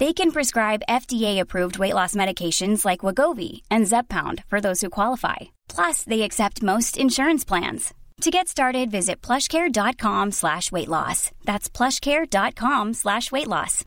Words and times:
They 0.00 0.14
can 0.14 0.30
prescribe 0.30 0.82
FDA-approved 0.88 1.78
weight 1.78 1.92
loss 1.92 2.14
medications 2.14 2.86
like 2.86 3.04
Wagovi 3.04 3.60
and 3.70 3.86
Zepbound 3.86 4.42
for 4.48 4.58
those 4.58 4.80
who 4.80 4.88
qualify. 4.88 5.36
Plus, 5.68 6.04
they 6.04 6.22
accept 6.22 6.62
most 6.62 6.96
insurance 6.96 7.44
plans. 7.44 7.92
To 8.22 8.30
get 8.30 8.48
started, 8.48 8.90
visit 8.90 9.20
plushcare.com 9.20 10.32
slash 10.32 10.72
weight 10.72 10.88
loss. 10.88 11.32
That's 11.44 11.68
plushcare.com 11.68 12.94
slash 12.94 13.30
weight 13.30 13.46
loss. 13.46 13.84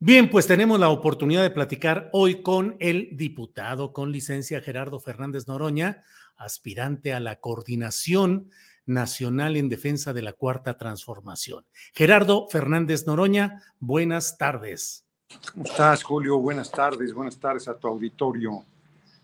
Bien, 0.00 0.28
pues 0.28 0.48
tenemos 0.48 0.80
la 0.80 0.88
oportunidad 0.88 1.42
de 1.42 1.50
platicar 1.50 2.10
hoy 2.12 2.42
con 2.42 2.76
el 2.80 3.10
diputado 3.12 3.92
con 3.92 4.10
licencia 4.10 4.60
Gerardo 4.60 4.98
Fernández 4.98 5.46
Noroña, 5.46 6.02
aspirante 6.36 7.14
a 7.14 7.20
la 7.20 7.36
coordinación 7.36 8.50
nacional 8.86 9.56
en 9.56 9.68
defensa 9.68 10.12
de 10.12 10.22
la 10.22 10.32
cuarta 10.32 10.78
transformación. 10.78 11.66
Gerardo 11.94 12.48
Fernández 12.48 13.06
Noroña, 13.06 13.62
buenas 13.78 14.38
tardes. 14.38 15.04
¿Cómo 15.52 15.64
estás, 15.64 16.02
Julio? 16.02 16.38
Buenas 16.38 16.70
tardes, 16.70 17.12
buenas 17.12 17.38
tardes 17.38 17.68
a 17.68 17.76
tu 17.76 17.88
auditorio. 17.88 18.64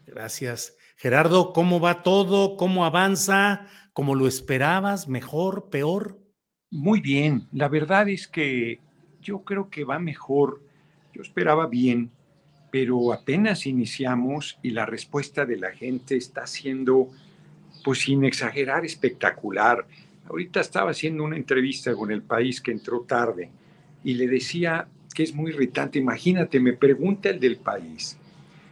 Gracias. 0.06 0.76
Gerardo, 0.96 1.52
¿cómo 1.52 1.80
va 1.80 2.02
todo? 2.02 2.56
¿Cómo 2.56 2.84
avanza? 2.84 3.66
¿Cómo 3.92 4.14
lo 4.14 4.26
esperabas? 4.26 5.08
¿Mejor? 5.08 5.68
¿Peor? 5.70 6.18
Muy 6.70 7.00
bien. 7.00 7.48
La 7.52 7.68
verdad 7.68 8.08
es 8.08 8.26
que 8.26 8.80
yo 9.20 9.44
creo 9.44 9.70
que 9.70 9.84
va 9.84 9.98
mejor. 9.98 10.62
Yo 11.12 11.22
esperaba 11.22 11.66
bien, 11.66 12.10
pero 12.70 13.12
apenas 13.12 13.66
iniciamos 13.66 14.58
y 14.62 14.70
la 14.70 14.86
respuesta 14.86 15.44
de 15.44 15.58
la 15.58 15.72
gente 15.72 16.16
está 16.16 16.46
siendo, 16.46 17.08
pues 17.84 18.00
sin 18.00 18.24
exagerar, 18.24 18.84
espectacular. 18.84 19.86
Ahorita 20.28 20.60
estaba 20.60 20.90
haciendo 20.90 21.24
una 21.24 21.36
entrevista 21.36 21.94
con 21.94 22.10
el 22.10 22.22
país 22.22 22.60
que 22.60 22.70
entró 22.70 23.00
tarde 23.00 23.50
y 24.04 24.14
le 24.14 24.26
decía 24.26 24.88
que 25.14 25.22
es 25.22 25.34
muy 25.34 25.50
irritante. 25.50 25.98
Imagínate, 25.98 26.60
me 26.60 26.72
pregunta 26.72 27.30
el 27.30 27.40
del 27.40 27.56
país 27.56 28.16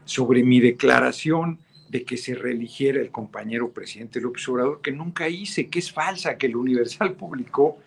sobre 0.05 0.43
mi 0.43 0.61
declaración 0.61 1.59
de 1.89 2.05
que 2.05 2.17
se 2.17 2.35
reeligiera 2.35 3.01
el 3.01 3.11
compañero 3.11 3.71
presidente 3.73 4.21
López 4.21 4.49
Obrador, 4.49 4.81
que 4.81 4.93
nunca 4.93 5.29
hice, 5.29 5.69
que 5.69 5.81
es 5.81 5.91
falsa, 5.91 6.39
que 6.39 6.47
el 6.47 6.57
Universal 6.57 7.15
publicó 7.15 7.79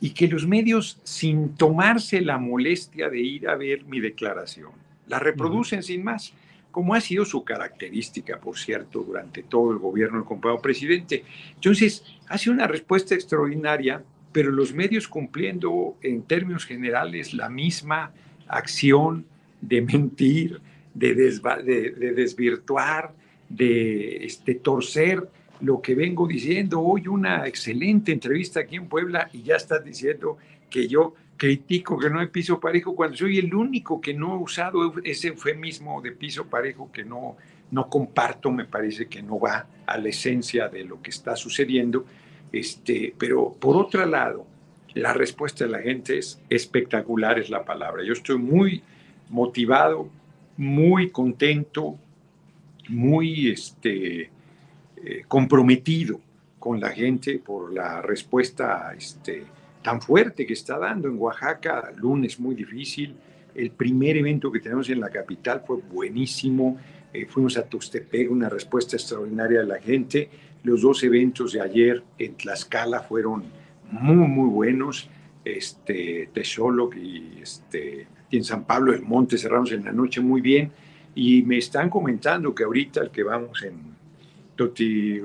y 0.00 0.10
que 0.10 0.26
los 0.26 0.46
medios, 0.46 0.98
sin 1.04 1.54
tomarse 1.54 2.20
la 2.20 2.36
molestia 2.38 3.08
de 3.08 3.20
ir 3.20 3.48
a 3.48 3.54
ver 3.54 3.84
mi 3.84 4.00
declaración, 4.00 4.72
la 5.06 5.20
reproducen 5.20 5.84
sin 5.84 6.02
más, 6.02 6.32
como 6.74 6.92
ha 6.92 7.00
sido 7.00 7.24
su 7.24 7.44
característica, 7.44 8.40
por 8.40 8.58
cierto, 8.58 9.04
durante 9.04 9.44
todo 9.44 9.70
el 9.70 9.78
gobierno 9.78 10.18
del 10.18 10.26
compañero 10.26 10.60
presidente. 10.60 11.22
Entonces, 11.54 12.04
hace 12.26 12.50
una 12.50 12.66
respuesta 12.66 13.14
extraordinaria, 13.14 14.02
pero 14.32 14.50
los 14.50 14.74
medios 14.74 15.06
cumpliendo 15.06 15.96
en 16.02 16.22
términos 16.22 16.64
generales 16.66 17.32
la 17.32 17.48
misma 17.48 18.10
acción 18.48 19.24
de 19.60 19.82
mentir, 19.82 20.60
de, 20.94 21.14
de, 21.14 22.12
desvirtuar, 22.12 23.14
de 23.48 24.24
este, 24.24 24.56
torcer 24.56 25.28
lo 25.60 25.80
que 25.80 25.94
vengo 25.94 26.26
diciendo. 26.26 26.80
Hoy 26.80 27.06
una 27.06 27.46
excelente 27.46 28.10
entrevista 28.10 28.58
aquí 28.58 28.74
en 28.74 28.88
Puebla 28.88 29.30
y 29.32 29.44
ya 29.44 29.54
estás 29.54 29.84
diciendo 29.84 30.38
que 30.68 30.88
yo 30.88 31.14
critico 31.36 31.98
que 31.98 32.10
no 32.10 32.20
hay 32.20 32.28
piso 32.28 32.60
parejo 32.60 32.94
cuando 32.94 33.16
soy 33.16 33.38
el 33.38 33.54
único 33.54 34.00
que 34.00 34.14
no 34.14 34.34
he 34.34 34.38
usado 34.38 34.94
ese 35.02 35.28
eufemismo 35.28 36.00
de 36.00 36.12
piso 36.12 36.46
parejo 36.46 36.90
que 36.92 37.04
no, 37.04 37.36
no 37.70 37.88
comparto, 37.88 38.50
me 38.50 38.64
parece 38.64 39.06
que 39.06 39.22
no 39.22 39.38
va 39.38 39.66
a 39.86 39.98
la 39.98 40.08
esencia 40.08 40.68
de 40.68 40.84
lo 40.84 41.02
que 41.02 41.10
está 41.10 41.36
sucediendo. 41.36 42.06
Este, 42.52 43.14
pero 43.18 43.52
por 43.52 43.76
otro 43.76 44.06
lado, 44.06 44.46
la 44.94 45.12
respuesta 45.12 45.64
de 45.64 45.70
la 45.70 45.80
gente 45.80 46.18
es 46.18 46.40
espectacular, 46.48 47.38
es 47.38 47.50
la 47.50 47.64
palabra. 47.64 48.04
Yo 48.04 48.12
estoy 48.12 48.38
muy 48.38 48.82
motivado, 49.28 50.08
muy 50.56 51.10
contento, 51.10 51.96
muy 52.88 53.50
este, 53.50 54.30
eh, 54.96 55.24
comprometido 55.26 56.20
con 56.58 56.80
la 56.80 56.90
gente 56.90 57.40
por 57.44 57.72
la 57.72 58.00
respuesta 58.00 58.94
este, 58.96 59.44
tan 59.84 60.00
fuerte 60.00 60.46
que 60.46 60.54
está 60.54 60.78
dando 60.78 61.08
en 61.08 61.18
Oaxaca. 61.18 61.92
Lunes 61.94 62.40
muy 62.40 62.54
difícil. 62.54 63.14
El 63.54 63.70
primer 63.70 64.16
evento 64.16 64.50
que 64.50 64.58
tenemos 64.58 64.88
en 64.88 64.98
la 64.98 65.10
capital 65.10 65.62
fue 65.64 65.76
buenísimo. 65.76 66.78
Eh, 67.12 67.26
fuimos 67.26 67.58
a 67.58 67.68
Tustepec, 67.68 68.30
una 68.30 68.48
respuesta 68.48 68.96
extraordinaria 68.96 69.60
de 69.60 69.66
la 69.66 69.78
gente. 69.78 70.30
Los 70.62 70.80
dos 70.80 71.04
eventos 71.04 71.52
de 71.52 71.60
ayer 71.60 72.02
en 72.18 72.34
Tlaxcala 72.34 73.00
fueron 73.00 73.44
muy, 73.90 74.26
muy 74.26 74.48
buenos. 74.48 75.08
Este, 75.44 76.30
Texoloc 76.32 76.96
y 76.96 77.40
este, 77.42 78.06
y 78.30 78.38
en 78.38 78.44
San 78.44 78.64
Pablo 78.64 78.92
del 78.92 79.02
Monte 79.02 79.36
cerramos 79.36 79.70
en 79.72 79.84
la 79.84 79.92
noche 79.92 80.22
muy 80.22 80.40
bien 80.40 80.72
y 81.14 81.42
me 81.42 81.58
están 81.58 81.90
comentando 81.90 82.54
que 82.54 82.64
ahorita 82.64 83.02
el 83.02 83.10
que 83.10 83.22
vamos 83.22 83.62
en 83.62 83.74
Toti, 84.56 85.20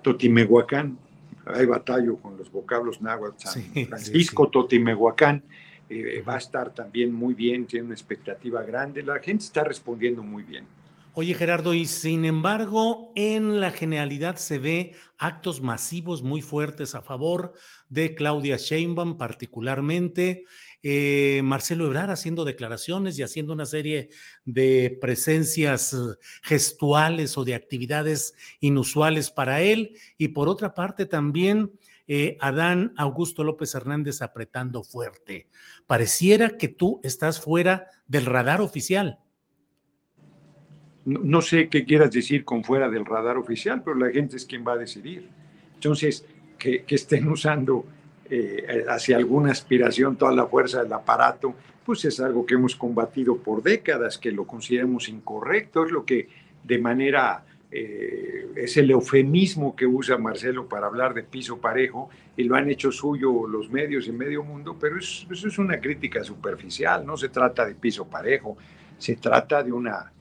Totimehuacán, 0.00 0.96
hay 1.46 1.66
batallo 1.66 2.16
con 2.16 2.36
los 2.36 2.50
vocablos 2.50 3.00
náhuatl, 3.00 3.36
San 3.38 3.62
Francisco, 3.86 4.48
Totimehuacán, 4.48 5.42
eh, 5.88 6.22
va 6.26 6.34
a 6.34 6.38
estar 6.38 6.72
también 6.72 7.12
muy 7.12 7.34
bien, 7.34 7.66
tiene 7.66 7.86
una 7.86 7.94
expectativa 7.94 8.62
grande, 8.62 9.02
la 9.02 9.18
gente 9.18 9.44
está 9.44 9.64
respondiendo 9.64 10.22
muy 10.22 10.42
bien. 10.42 10.66
Oye 11.14 11.34
Gerardo, 11.34 11.74
y 11.74 11.86
sin 11.86 12.24
embargo, 12.24 13.12
en 13.16 13.60
la 13.60 13.72
generalidad 13.72 14.36
se 14.36 14.60
ve 14.60 14.94
actos 15.18 15.60
masivos 15.60 16.22
muy 16.22 16.40
fuertes 16.40 16.94
a 16.94 17.02
favor 17.02 17.52
de 17.88 18.14
Claudia 18.14 18.56
Sheinbaum 18.56 19.18
particularmente, 19.18 20.44
eh, 20.82 21.42
Marcelo 21.44 21.86
Ebrard 21.86 22.10
haciendo 22.10 22.44
declaraciones 22.44 23.18
y 23.18 23.22
haciendo 23.22 23.52
una 23.52 23.66
serie 23.66 24.08
de 24.46 24.96
presencias 25.00 25.92
eh, 25.92 25.96
gestuales 26.42 27.36
o 27.36 27.44
de 27.44 27.54
actividades 27.54 28.34
inusuales 28.60 29.30
para 29.30 29.60
él. 29.60 29.96
Y 30.16 30.28
por 30.28 30.48
otra 30.48 30.74
parte 30.74 31.04
también 31.04 31.72
eh, 32.06 32.38
Adán 32.40 32.94
Augusto 32.96 33.44
López 33.44 33.74
Hernández 33.74 34.22
apretando 34.22 34.82
fuerte. 34.82 35.48
Pareciera 35.86 36.56
que 36.56 36.68
tú 36.68 37.00
estás 37.02 37.40
fuera 37.40 37.86
del 38.06 38.24
radar 38.24 38.62
oficial. 38.62 39.18
No, 41.04 41.42
sé 41.42 41.68
qué 41.68 41.84
quieras 41.84 42.10
decir 42.10 42.44
con 42.44 42.62
fuera 42.62 42.88
del 42.88 43.04
radar 43.04 43.36
oficial, 43.36 43.82
pero 43.82 43.96
la 43.96 44.10
gente 44.10 44.36
es 44.36 44.44
quien 44.44 44.66
va 44.66 44.74
a 44.74 44.78
decidir. 44.78 45.28
Entonces, 45.74 46.24
que 46.58 46.84
estén 46.88 47.28
usando 47.32 47.84
eh, 48.32 48.84
hacia 48.88 49.16
alguna 49.16 49.50
aspiración 49.50 50.16
toda 50.16 50.32
la 50.32 50.46
fuerza 50.46 50.84
del 50.84 50.92
aparato, 50.92 51.52
pues 51.84 52.04
es 52.04 52.20
algo 52.20 52.46
que 52.46 52.54
hemos 52.54 52.76
combatido 52.76 53.38
por 53.38 53.60
décadas, 53.60 54.18
que 54.18 54.30
lo 54.30 54.46
consideramos 54.46 55.08
incorrecto, 55.08 55.84
es 55.84 55.90
lo 55.90 56.04
que 56.04 56.28
de 56.62 56.78
manera, 56.78 57.44
eh, 57.72 58.46
es 58.54 58.76
el 58.76 58.90
eufemismo 58.92 59.74
que 59.74 59.86
usa 59.86 60.16
Marcelo 60.16 60.68
para 60.68 60.86
hablar 60.86 61.12
de 61.12 61.24
piso 61.24 61.58
parejo, 61.58 62.08
y 62.36 62.44
lo 62.44 62.54
han 62.54 62.70
hecho 62.70 62.92
suyo 62.92 63.48
los 63.48 63.68
medios 63.68 64.06
y 64.06 64.12
medio 64.12 64.44
mundo, 64.44 64.76
pero 64.78 64.98
eso 64.98 65.26
es 65.28 65.58
una 65.58 65.80
crítica 65.80 66.22
superficial, 66.22 67.04
no 67.04 67.16
se 67.16 67.30
trata 67.30 67.66
de 67.66 67.74
piso 67.74 68.06
parejo, 68.06 68.56
se 68.96 69.16
trata 69.16 69.62
de 69.64 69.72
una 69.72 70.12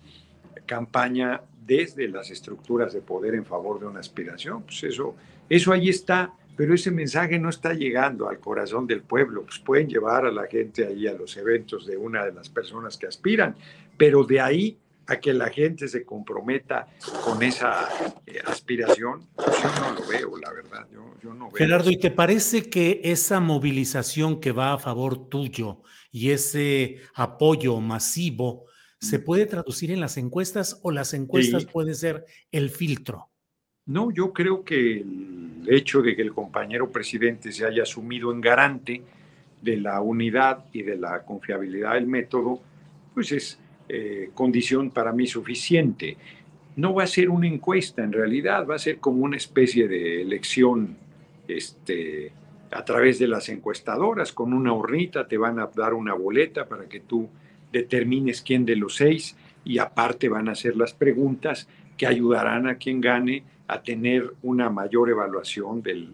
campaña 0.66 1.42
desde 1.64 2.08
las 2.08 2.32
estructuras 2.32 2.94
de 2.94 3.02
poder 3.02 3.36
en 3.36 3.46
favor 3.46 3.80
de 3.80 3.86
una 3.86 4.00
aspiración, 4.00 4.64
pues 4.64 4.84
eso, 4.84 5.16
eso 5.48 5.72
ahí 5.72 5.90
está, 5.90 6.34
pero 6.60 6.74
ese 6.74 6.92
mensaje 6.92 7.40
no 7.40 7.48
está 7.48 7.74
llegando 7.74 8.28
al 8.28 8.38
corazón 8.42 8.86
del 8.86 9.02
pueblo. 9.02 9.44
Pues 9.44 9.60
pueden 9.60 9.88
llevar 9.88 10.26
a 10.26 10.30
la 10.30 10.46
gente 10.46 10.86
ahí 10.86 11.08
a 11.08 11.14
los 11.14 11.38
eventos 11.38 11.86
de 11.86 11.96
una 11.96 12.26
de 12.26 12.34
las 12.34 12.50
personas 12.50 12.98
que 12.98 13.08
aspiran, 13.08 13.56
pero 13.96 14.26
de 14.26 14.42
ahí 14.42 14.78
a 15.08 15.22
que 15.22 15.32
la 15.32 15.48
gente 15.52 15.88
se 15.88 16.04
comprometa 16.04 16.86
con 17.24 17.42
esa 17.44 17.88
eh, 18.26 18.42
aspiración, 18.46 19.26
yo 19.38 19.70
no 19.80 20.02
lo 20.02 20.06
veo, 20.06 20.36
la 20.36 20.52
verdad. 20.52 20.86
Yo, 20.92 21.34
no 21.34 21.46
veo 21.46 21.56
Gerardo, 21.56 21.92
¿y 21.92 21.98
te 21.98 22.12
parece 22.12 22.70
que 22.70 23.00
esa 23.06 23.40
movilización 23.40 24.42
que 24.42 24.52
va 24.52 24.74
a 24.74 24.80
favor 24.80 25.30
tuyo 25.30 25.82
y 26.12 26.32
ese 26.32 26.98
apoyo 27.16 27.80
masivo 27.80 28.66
se 29.00 29.20
mm. 29.20 29.24
puede 29.24 29.46
traducir 29.46 29.92
en 29.92 30.02
las 30.02 30.18
encuestas 30.18 30.82
o 30.84 30.92
las 30.92 31.14
encuestas 31.14 31.64
pueden 31.64 31.96
ser 31.96 32.26
el 32.52 32.70
filtro? 32.70 33.30
No, 33.90 34.12
yo 34.12 34.32
creo 34.32 34.64
que 34.64 34.98
el 35.00 35.66
hecho 35.68 36.04
de 36.04 36.16
que 36.16 36.22
el 36.22 36.32
compañero 36.32 36.92
presidente 36.92 37.52
se 37.52 37.66
haya 37.66 37.82
asumido 37.82 38.32
en 38.32 38.40
garante 38.40 39.02
de 39.64 39.78
la 39.78 40.00
unidad 40.00 40.66
y 40.72 40.84
de 40.84 40.96
la 40.96 41.24
confiabilidad 41.24 41.96
del 41.96 42.06
método, 42.06 42.62
pues 43.16 43.32
es 43.32 43.60
eh, 43.88 44.30
condición 44.36 44.92
para 44.92 45.12
mí 45.12 45.26
suficiente. 45.26 46.18
No 46.76 46.94
va 46.94 47.06
a 47.06 47.08
ser 47.08 47.32
una 47.32 47.48
encuesta 47.48 48.04
en 48.04 48.14
realidad, 48.14 48.68
va 48.68 48.76
a 48.76 48.80
ser 48.80 49.00
como 49.00 49.24
una 49.24 49.38
especie 49.38 49.88
de 49.88 50.22
elección 50.22 50.96
este, 51.48 52.32
a 52.70 52.86
través 52.86 53.18
de 53.18 53.28
las 53.28 53.50
encuestadoras, 53.50 54.32
con 54.34 54.54
una 54.54 54.72
hornita 54.72 55.28
te 55.28 55.40
van 55.40 55.58
a 55.58 55.66
dar 55.76 55.96
una 55.96 56.14
boleta 56.14 56.68
para 56.68 56.86
que 56.86 57.00
tú 57.00 57.28
determines 57.72 58.44
quién 58.44 58.68
de 58.68 58.76
los 58.76 58.98
seis 58.98 59.36
y 59.66 59.80
aparte 59.80 60.30
van 60.30 60.48
a 60.48 60.52
hacer 60.52 60.76
las 60.76 60.94
preguntas 60.94 61.68
que 61.98 62.06
ayudarán 62.06 62.68
a 62.68 62.76
quien 62.76 63.02
gane 63.02 63.44
a 63.70 63.84
tener 63.84 64.34
una 64.42 64.70
mayor 64.70 65.12
evaluación 65.12 65.82
del, 65.84 66.10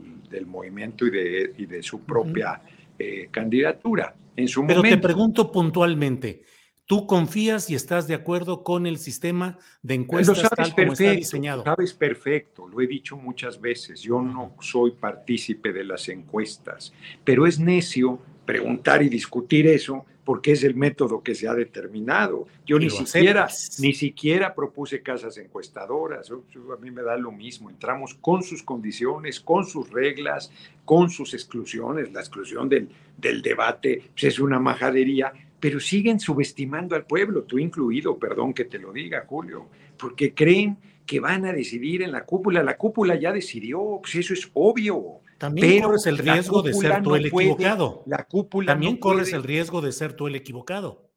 movimiento 0.45 1.07
y 1.07 1.11
de, 1.11 1.53
y 1.57 1.65
de, 1.65 1.81
su 1.81 2.01
propia 2.01 2.61
eh, 2.99 3.29
candidatura. 3.31 4.13
En 4.35 4.49
su 4.49 4.67
Pero 4.67 4.81
te 4.81 4.97
pregunto 4.97 5.49
puntualmente, 5.53 6.43
¿tú 6.85 7.07
confías 7.07 7.69
y 7.69 7.75
estás 7.75 8.07
de 8.07 8.13
acuerdo 8.13 8.61
con 8.61 8.85
el 8.85 8.97
sistema 8.97 9.57
de 9.81 9.93
encuestas 9.93 10.49
tal 10.53 10.75
como 10.75 10.91
está 10.91 11.11
diseñado? 11.11 11.63
Sabes 11.63 11.93
perfecto, 11.93 12.67
lo 12.67 12.81
he 12.81 12.87
dicho 12.87 13.15
muchas 13.15 13.61
veces, 13.61 14.01
yo 14.01 14.21
no 14.21 14.53
soy 14.59 14.91
partícipe 14.91 15.71
de 15.71 15.85
las 15.85 16.09
encuestas, 16.09 16.93
pero 17.23 17.47
es 17.47 17.57
necio 17.57 18.19
preguntar 18.45 19.01
y 19.01 19.07
discutir 19.07 19.65
eso 19.65 20.05
porque 20.25 20.51
es 20.53 20.63
el 20.63 20.75
método 20.75 21.21
que 21.21 21.35
se 21.35 21.47
ha 21.47 21.53
determinado. 21.53 22.47
Yo 22.65 22.79
ni 22.79 22.89
siquiera, 22.89 23.47
ni 23.79 23.93
siquiera 23.93 24.53
propuse 24.53 25.01
casas 25.01 25.37
encuestadoras, 25.37 26.31
a 26.31 26.81
mí 26.81 26.91
me 26.91 27.03
da 27.03 27.15
lo 27.15 27.31
mismo, 27.31 27.69
entramos 27.69 28.15
con 28.15 28.41
sus 28.43 28.63
condiciones, 28.63 29.39
con 29.39 29.65
sus 29.65 29.89
reglas, 29.91 30.51
con 30.83 31.09
sus 31.09 31.33
exclusiones, 31.35 32.11
la 32.11 32.21
exclusión 32.21 32.67
del, 32.67 32.89
del 33.17 33.41
debate 33.41 34.01
pues 34.11 34.23
es 34.23 34.39
una 34.39 34.59
majadería, 34.59 35.31
pero 35.59 35.79
siguen 35.79 36.19
subestimando 36.19 36.95
al 36.95 37.05
pueblo, 37.05 37.43
tú 37.43 37.59
incluido, 37.59 38.17
perdón 38.17 38.53
que 38.53 38.65
te 38.65 38.79
lo 38.79 38.91
diga, 38.91 39.25
Julio, 39.27 39.67
porque 39.97 40.33
creen 40.33 40.77
que 41.05 41.19
van 41.19 41.45
a 41.45 41.53
decidir 41.53 42.01
en 42.01 42.11
la 42.11 42.25
cúpula, 42.25 42.63
la 42.63 42.77
cúpula 42.77 43.15
ya 43.15 43.31
decidió, 43.31 43.99
pues 44.01 44.15
eso 44.15 44.33
es 44.33 44.49
obvio. 44.53 45.19
También 45.37 45.83
corres 45.83 46.05
el 46.05 46.17
riesgo 46.17 46.61
de 46.61 46.73
ser 46.73 47.03
tú 47.03 47.15
el 47.15 47.25
equivocado. 47.27 48.03
la 48.05 48.23
cúpula 48.23 48.73
También 48.73 48.97
corres 48.97 49.33
el 49.33 49.43
riesgo 49.43 49.81
de 49.81 49.91
ser 49.91 50.13
tú 50.13 50.27
el 50.27 50.35
equivocado. 50.35 51.11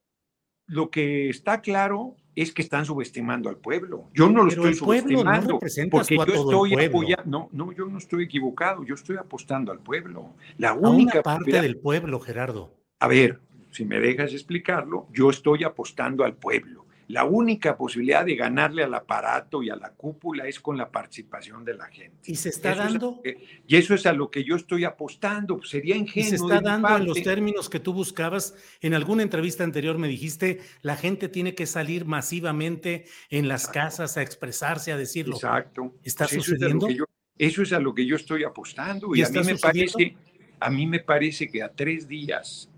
Lo 0.67 0.91
que 0.91 1.31
está 1.31 1.63
claro 1.63 2.17
es 2.35 2.53
que 2.53 2.63
están 2.63 2.85
subestimando 2.85 3.49
al 3.49 3.57
pueblo. 3.57 4.11
Yo 4.13 4.29
no 4.29 4.45
lo 4.45 4.49
estoy 4.51 4.75
subestimando 4.75 5.59
porque 5.59 6.27
yo 6.27 6.35
estoy 6.35 6.85
apoyando. 6.85 7.25
No, 7.25 7.49
no, 7.53 7.73
yo 7.73 7.87
no 7.87 7.99
estoy 7.99 8.25
equivocado. 8.25 8.85
Yo 8.85 8.95
estoy 8.95 9.17
apostando 9.17 9.73
al 9.73 9.81
pueblo. 9.81 10.35
La 10.57 10.75
única 10.75 11.23
parte 11.23 11.61
del 11.63 11.79
pueblo, 11.79 12.21
Gerardo. 12.21 12.75
A 13.01 13.09
ver, 13.09 13.41
si 13.71 13.85
me 13.85 13.99
dejas 13.99 14.33
explicarlo, 14.33 15.07
yo 15.13 15.31
estoy 15.31 15.65
apostando 15.65 16.25
al 16.25 16.35
pueblo. 16.35 16.87
La 17.09 17.25
única 17.25 17.77
posibilidad 17.77 18.25
de 18.25 18.37
ganarle 18.37 18.85
al 18.85 18.93
aparato 18.93 19.63
y 19.63 19.71
a 19.71 19.77
la 19.77 19.93
cúpula 19.93 20.47
es 20.47 20.61
con 20.61 20.77
la 20.77 20.91
participación 20.91 21.65
de 21.65 21.75
la 21.75 21.87
gente. 21.87 22.31
¿Y 22.31 22.37
se 22.37 22.51
está 22.51 22.75
dando? 22.75 23.23
y 23.67 23.77
eso 23.77 23.95
es 23.95 24.05
a 24.05 24.13
lo 24.13 24.31
que 24.31 24.45
yo 24.45 24.57
estoy 24.57 24.85
apostando. 24.85 25.63
Sería 25.63 25.97
ingenuo. 25.97 26.27
¿Y 26.27 26.31
se 26.31 26.37
está 26.37 26.61
dando 26.61 26.97
en 26.97 27.07
los 27.07 27.23
términos 27.23 27.71
que 27.71 27.81
tú 27.81 27.95
buscabas? 27.95 28.55
En 28.83 28.93
alguna 28.93 29.23
entrevista 29.23 29.65
anterior 29.65 29.97
me 29.97 30.07
dijiste, 30.07 30.61
la 30.83 30.97
gente 30.97 31.31
tiene 31.31 31.55
que 31.55 31.65
salir 31.65 32.05
masivamente 32.05 33.07
en 33.31 33.49
las 33.49 33.69
casas 33.69 34.19
a 34.19 34.23
expresarse, 34.23 34.93
a 34.93 34.99
decirlo. 34.99 35.37
Exacto. 35.37 35.95
¿Está 36.05 36.27
pues 36.27 36.45
sucediendo? 36.45 36.89
Eso 37.39 37.63
es, 37.63 37.73
a 37.73 37.81
lo 37.81 37.95
que 37.95 38.05
yo 38.05 38.17
estoy 38.17 38.45
apostando. 38.45 39.15
Y, 39.15 39.23
a 39.23 39.31
mí 39.31 39.41
me 39.45 39.57
parece, 39.57 40.15
a 40.61 40.71
mí 40.71 40.87
me 40.87 41.01
parece 41.01 41.49
que 41.49 41.63
a 41.63 41.73
tres 41.73 42.07
días 42.07 42.69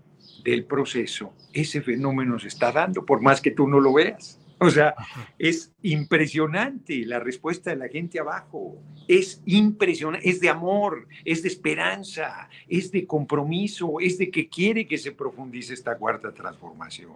del 0.43 0.65
proceso, 0.65 1.33
ese 1.53 1.81
fenómeno 1.81 2.39
se 2.39 2.47
está 2.47 2.71
dando, 2.71 3.05
por 3.05 3.21
más 3.21 3.41
que 3.41 3.51
tú 3.51 3.67
no 3.67 3.79
lo 3.79 3.93
veas. 3.93 4.41
O 4.63 4.69
sea, 4.69 4.93
es 5.39 5.73
impresionante 5.81 7.03
la 7.07 7.17
respuesta 7.17 7.71
de 7.71 7.77
la 7.77 7.87
gente 7.87 8.19
abajo. 8.19 8.77
Es 9.07 9.41
impresionante, 9.47 10.29
es 10.29 10.39
de 10.39 10.49
amor, 10.49 11.07
es 11.25 11.41
de 11.41 11.47
esperanza, 11.47 12.47
es 12.69 12.91
de 12.91 13.07
compromiso, 13.07 13.99
es 13.99 14.19
de 14.19 14.29
que 14.29 14.47
quiere 14.49 14.85
que 14.85 14.99
se 14.99 15.13
profundice 15.13 15.73
esta 15.73 15.97
cuarta 15.97 16.31
transformación. 16.31 17.09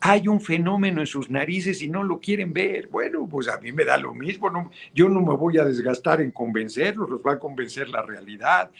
Hay 0.00 0.26
un 0.26 0.40
fenómeno 0.40 1.02
en 1.02 1.06
sus 1.06 1.28
narices 1.28 1.82
y 1.82 1.88
no 1.88 2.02
lo 2.02 2.18
quieren 2.18 2.54
ver. 2.54 2.88
Bueno, 2.88 3.28
pues 3.30 3.48
a 3.48 3.60
mí 3.60 3.72
me 3.72 3.84
da 3.84 3.98
lo 3.98 4.14
mismo. 4.14 4.48
No, 4.48 4.70
yo 4.94 5.10
no 5.10 5.20
me 5.20 5.36
voy 5.36 5.58
a 5.58 5.66
desgastar 5.66 6.22
en 6.22 6.30
convencerlos, 6.30 7.10
los 7.10 7.20
va 7.20 7.34
a 7.34 7.38
convencer 7.38 7.90
la 7.90 8.00
realidad 8.00 8.70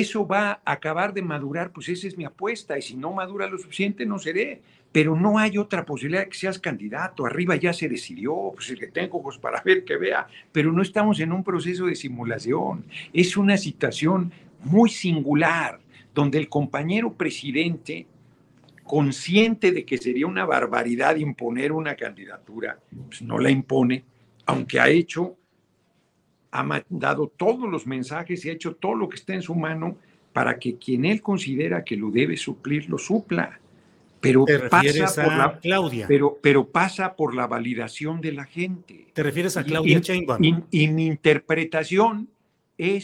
eso 0.00 0.26
va 0.26 0.60
a 0.64 0.72
acabar 0.72 1.12
de 1.12 1.22
madurar, 1.22 1.72
pues 1.72 1.88
esa 1.88 2.06
es 2.06 2.16
mi 2.16 2.24
apuesta, 2.24 2.78
y 2.78 2.82
si 2.82 2.96
no 2.96 3.12
madura 3.12 3.46
lo 3.46 3.58
suficiente, 3.58 4.06
no 4.06 4.18
seré. 4.18 4.62
Pero 4.92 5.14
no 5.14 5.38
hay 5.38 5.58
otra 5.58 5.84
posibilidad 5.84 6.22
de 6.22 6.28
que 6.30 6.38
seas 6.38 6.58
candidato. 6.58 7.26
Arriba 7.26 7.54
ya 7.56 7.72
se 7.72 7.88
decidió, 7.88 8.52
pues 8.54 8.70
el 8.70 8.78
que 8.78 8.86
tengo 8.86 9.18
ojos 9.18 9.38
para 9.38 9.60
ver 9.62 9.84
que 9.84 9.96
vea, 9.96 10.26
pero 10.52 10.72
no 10.72 10.80
estamos 10.80 11.20
en 11.20 11.32
un 11.32 11.44
proceso 11.44 11.86
de 11.86 11.94
simulación. 11.94 12.84
Es 13.12 13.36
una 13.36 13.58
situación 13.58 14.32
muy 14.64 14.88
singular, 14.88 15.80
donde 16.14 16.38
el 16.38 16.48
compañero 16.48 17.12
presidente, 17.12 18.06
consciente 18.84 19.72
de 19.72 19.84
que 19.84 19.98
sería 19.98 20.26
una 20.26 20.46
barbaridad 20.46 21.16
imponer 21.16 21.72
una 21.72 21.94
candidatura, 21.94 22.78
pues 23.08 23.20
no 23.20 23.38
la 23.38 23.50
impone, 23.50 24.04
aunque 24.46 24.80
ha 24.80 24.88
hecho 24.88 25.36
ha 26.50 26.62
mandado 26.62 27.28
todos 27.36 27.70
los 27.70 27.86
mensajes 27.86 28.44
y 28.44 28.50
ha 28.50 28.52
hecho 28.52 28.74
todo 28.74 28.94
lo 28.94 29.08
que 29.08 29.16
está 29.16 29.34
en 29.34 29.42
su 29.42 29.54
mano 29.54 29.96
para 30.32 30.58
que 30.58 30.76
quien 30.76 31.04
él 31.04 31.22
considera 31.22 31.84
que 31.84 31.96
lo 31.96 32.10
debe 32.10 32.36
suplir, 32.36 32.88
lo 32.88 32.98
supla. 32.98 33.58
Pero 34.20 34.44
pasa 34.70 35.22
por 35.22 35.36
la, 35.36 35.58
Claudia. 35.60 36.06
Pero, 36.08 36.38
pero 36.42 36.66
pasa 36.66 37.14
por 37.14 37.34
la 37.34 37.46
validación 37.46 38.20
de 38.20 38.32
la 38.32 38.44
gente. 38.44 39.06
¿Te 39.12 39.22
refieres 39.22 39.56
a 39.56 39.64
Claudia 39.64 40.00
y, 40.40 40.54
y 40.70 40.88
mi 40.88 41.06
interpretación 41.06 42.28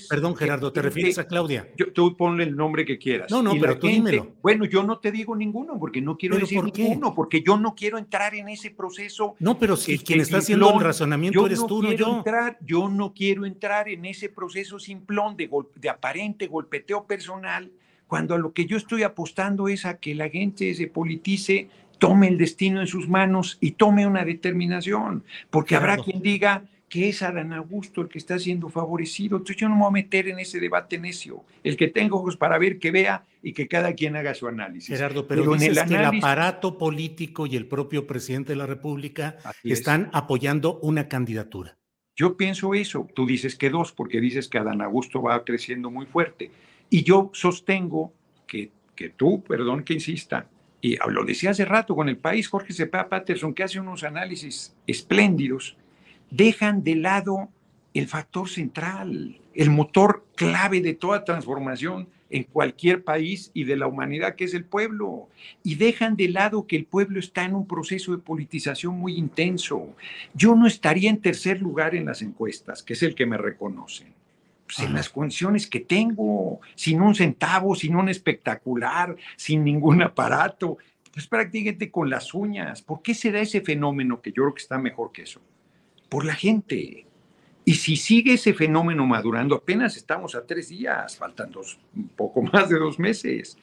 Perdón, 0.09 0.37
Gerardo, 0.37 0.71
¿te 0.71 0.83
refieres 0.83 1.19
a 1.19 1.27
Claudia? 1.27 1.67
Yo, 1.77 1.93
tú 1.93 2.15
ponle 2.15 2.45
el 2.45 2.55
nombre 2.55 2.85
que 2.85 2.99
quieras. 2.99 3.31
No, 3.31 3.43
no, 3.43 3.53
pero 3.59 3.79
tú 3.79 3.87
dímelo. 3.87 4.35
Bueno, 4.43 4.67
yo 4.67 4.83
no 4.83 4.99
te 4.99 5.11
digo 5.11 5.35
ninguno, 5.35 5.79
porque 5.79 6.03
no 6.03 6.19
quiero 6.19 6.37
decir 6.37 6.63
ninguno, 6.63 7.15
porque 7.15 7.43
yo 7.43 7.57
no 7.57 7.75
quiero 7.75 7.97
entrar 7.97 8.35
en 8.35 8.49
ese 8.51 8.71
proceso. 8.71 9.35
No, 9.39 9.59
pero 9.59 9.77
si 9.77 9.99
quien 9.99 10.21
está 10.21 10.39
haciendo 10.39 10.75
el 10.75 10.81
razonamiento 10.81 11.47
eres 11.47 11.65
tú, 11.67 11.83
no 11.83 11.93
yo. 11.93 12.19
Entrar, 12.19 12.59
yo 12.61 12.89
no 12.91 13.15
quiero 13.15 13.47
entrar 13.47 13.89
en 13.89 14.05
ese 14.05 14.29
proceso 14.29 14.79
simplón 14.79 15.37
de, 15.37 15.49
de 15.77 15.89
aparente 15.89 16.47
golpeteo 16.49 17.07
personal, 17.07 17.71
cuando 18.07 18.35
a 18.35 18.39
lo 18.39 18.53
que 18.53 18.67
yo 18.67 18.77
estoy 18.77 19.05
apostando 19.05 19.69
es 19.69 19.87
a 19.87 19.97
que 19.97 20.15
la 20.15 20.29
gente 20.29 20.75
se 20.75 20.87
politice, 20.87 21.71
tome 21.99 22.29
el 22.29 22.37
destino 22.37 22.81
en 22.83 22.87
sus 22.87 23.09
manos 23.09 23.57
y 23.61 23.71
tome 23.71 24.07
una 24.07 24.25
determinación, 24.25 25.25
porque 25.49 25.77
habrá 25.77 25.97
quien 25.97 26.21
diga 26.21 26.65
que 26.93 27.09
es 27.09 27.23
Adán 27.23 27.55
Augusto 27.55 28.03
el 28.03 28.09
que 28.09 28.19
está 28.19 28.39
siendo 28.39 28.69
favorecido. 28.69 29.39
Entonces 29.39 29.57
yo 29.57 29.67
no 29.67 29.77
me 29.77 29.81
voy 29.81 29.89
a 29.89 29.93
meter 29.93 30.29
en 30.29 30.39
ese 30.39 30.61
debate 30.61 30.99
necio. 30.99 31.43
El 31.65 31.79
que 31.79 31.89
tengo 31.89 32.19
ojos 32.19 32.37
para 32.37 32.59
ver, 32.59 32.79
que 32.79 32.91
vea 32.91 33.25
y 33.43 33.55
que 33.55 33.67
cada 33.67 33.95
quien 33.95 34.15
haga 34.15 34.35
su 34.35 34.47
análisis. 34.47 34.95
Gerardo, 34.95 35.27
pero, 35.27 35.55
dices 35.55 35.79
el 35.79 35.89
que 35.89 35.95
el 35.95 36.05
aparato 36.05 36.77
político 36.77 37.47
y 37.47 37.57
el 37.57 37.67
propio 37.67 38.07
presidente 38.07 38.53
de 38.53 38.57
la 38.57 38.67
República 38.67 39.39
están 39.65 40.11
apoyando 40.13 40.81
una 40.81 41.09
candidatura. 41.09 41.79
Yo 42.15 42.37
pienso 42.37 42.75
eso. 42.75 43.09
Tú 43.15 43.25
dices 43.25 43.57
que 43.57 43.71
dos, 43.71 43.93
porque 43.93 44.21
dices 44.21 44.47
que 44.49 44.59
Adán 44.59 44.83
Augusto 44.83 45.23
va 45.23 45.43
creciendo 45.45 45.91
muy 45.91 46.05
fuerte. 46.05 46.51
Y 46.91 47.05
yo 47.05 47.31
sostengo 47.33 48.13
que, 48.47 48.71
que 48.95 49.09
tú, 49.09 49.43
perdón 49.43 49.83
que 49.83 49.95
insista, 49.95 50.47
y 50.83 50.99
lo 51.09 51.25
decía 51.25 51.53
hace 51.53 51.65
rato 51.65 51.97
con 51.97 52.11
el 52.11 52.19
país, 52.19 52.49
Jorge 52.49 52.75
Cepeda 52.75 53.09
Patterson, 53.09 53.55
que 53.55 53.63
hace 53.63 53.81
unos 53.81 54.05
análisis 54.05 54.77
espléndidos, 54.87 55.79
dejan 56.33 56.83
de 56.83 56.97
lado 56.97 57.51
el 57.93 58.09
factor 58.09 58.49
central, 58.49 59.39
el 59.55 59.71
motor 59.71 60.25
clave 60.35 60.81
de 60.81 60.95
toda 60.95 61.25
transformación 61.25 62.09
en 62.31 62.45
cualquier 62.45 63.05
país 63.05 63.51
y 63.53 63.65
de 63.65 63.77
la 63.77 63.87
humanidad, 63.87 64.35
que 64.35 64.45
es 64.45 64.55
el 64.55 64.65
pueblo, 64.65 65.29
y 65.63 65.75
dejan 65.75 66.17
de 66.17 66.31
lado 66.31 66.67
que 66.67 66.77
el 66.77 66.87
pueblo 66.87 67.21
está 67.21 67.45
en 67.45 67.55
un 67.55 67.67
proceso 67.67 68.13
de 68.13 68.23
politización 68.23 68.99
muy 68.99 69.19
intenso. 69.19 69.95
Yo 70.33 70.55
no 70.55 70.67
estaría 70.67 71.11
en 71.11 71.21
tercer 71.21 71.61
lugar 71.61 71.95
en 71.95 72.07
las 72.07 72.23
encuestas, 72.23 72.83
que 72.83 72.95
es 72.95 73.03
el 73.03 73.15
que 73.15 73.27
me 73.27 73.37
reconocen. 73.37 74.15
pues, 74.67 74.87
en 74.87 74.95
las 74.95 75.11
condiciones 75.11 75.67
que 75.67 75.81
tengo, 75.81 76.61
sin 76.75 77.03
un 77.03 77.15
centavo, 77.15 77.75
sin 77.75 77.95
un 77.95 78.09
espectacular, 78.09 79.15
sin 79.37 79.65
ningún 79.65 80.01
aparato, 80.03 80.79
pues 81.13 81.27
prácticamente 81.27 81.91
con 81.91 82.09
las 82.09 82.33
uñas. 82.33 82.81
¿Por 82.81 83.03
qué 83.03 83.13
se 83.13 83.31
da 83.31 83.41
ese 83.41 83.61
fenómeno 83.61 84.23
que 84.23 84.31
yo 84.31 84.45
creo 84.45 84.55
que 84.55 84.63
está 84.63 84.79
mejor 84.79 85.13
que 85.13 85.23
eso? 85.23 85.43
Por 86.13 86.27
la 86.27 86.35
gente. 86.35 87.07
Y 87.65 87.73
si 87.73 87.97
sigue 87.97 88.35
ese 88.35 88.53
fenómeno 88.53 89.07
madurando, 89.07 89.55
apenas 89.55 89.97
estamos 89.97 90.35
a 90.35 90.45
tres 90.45 90.69
días, 90.69 91.17
faltan 91.17 91.51
dos, 91.51 91.79
un 91.97 92.09
poco 92.09 92.43
más 92.53 92.69
de 92.69 92.79
dos 92.79 92.99
meses. 92.99 93.57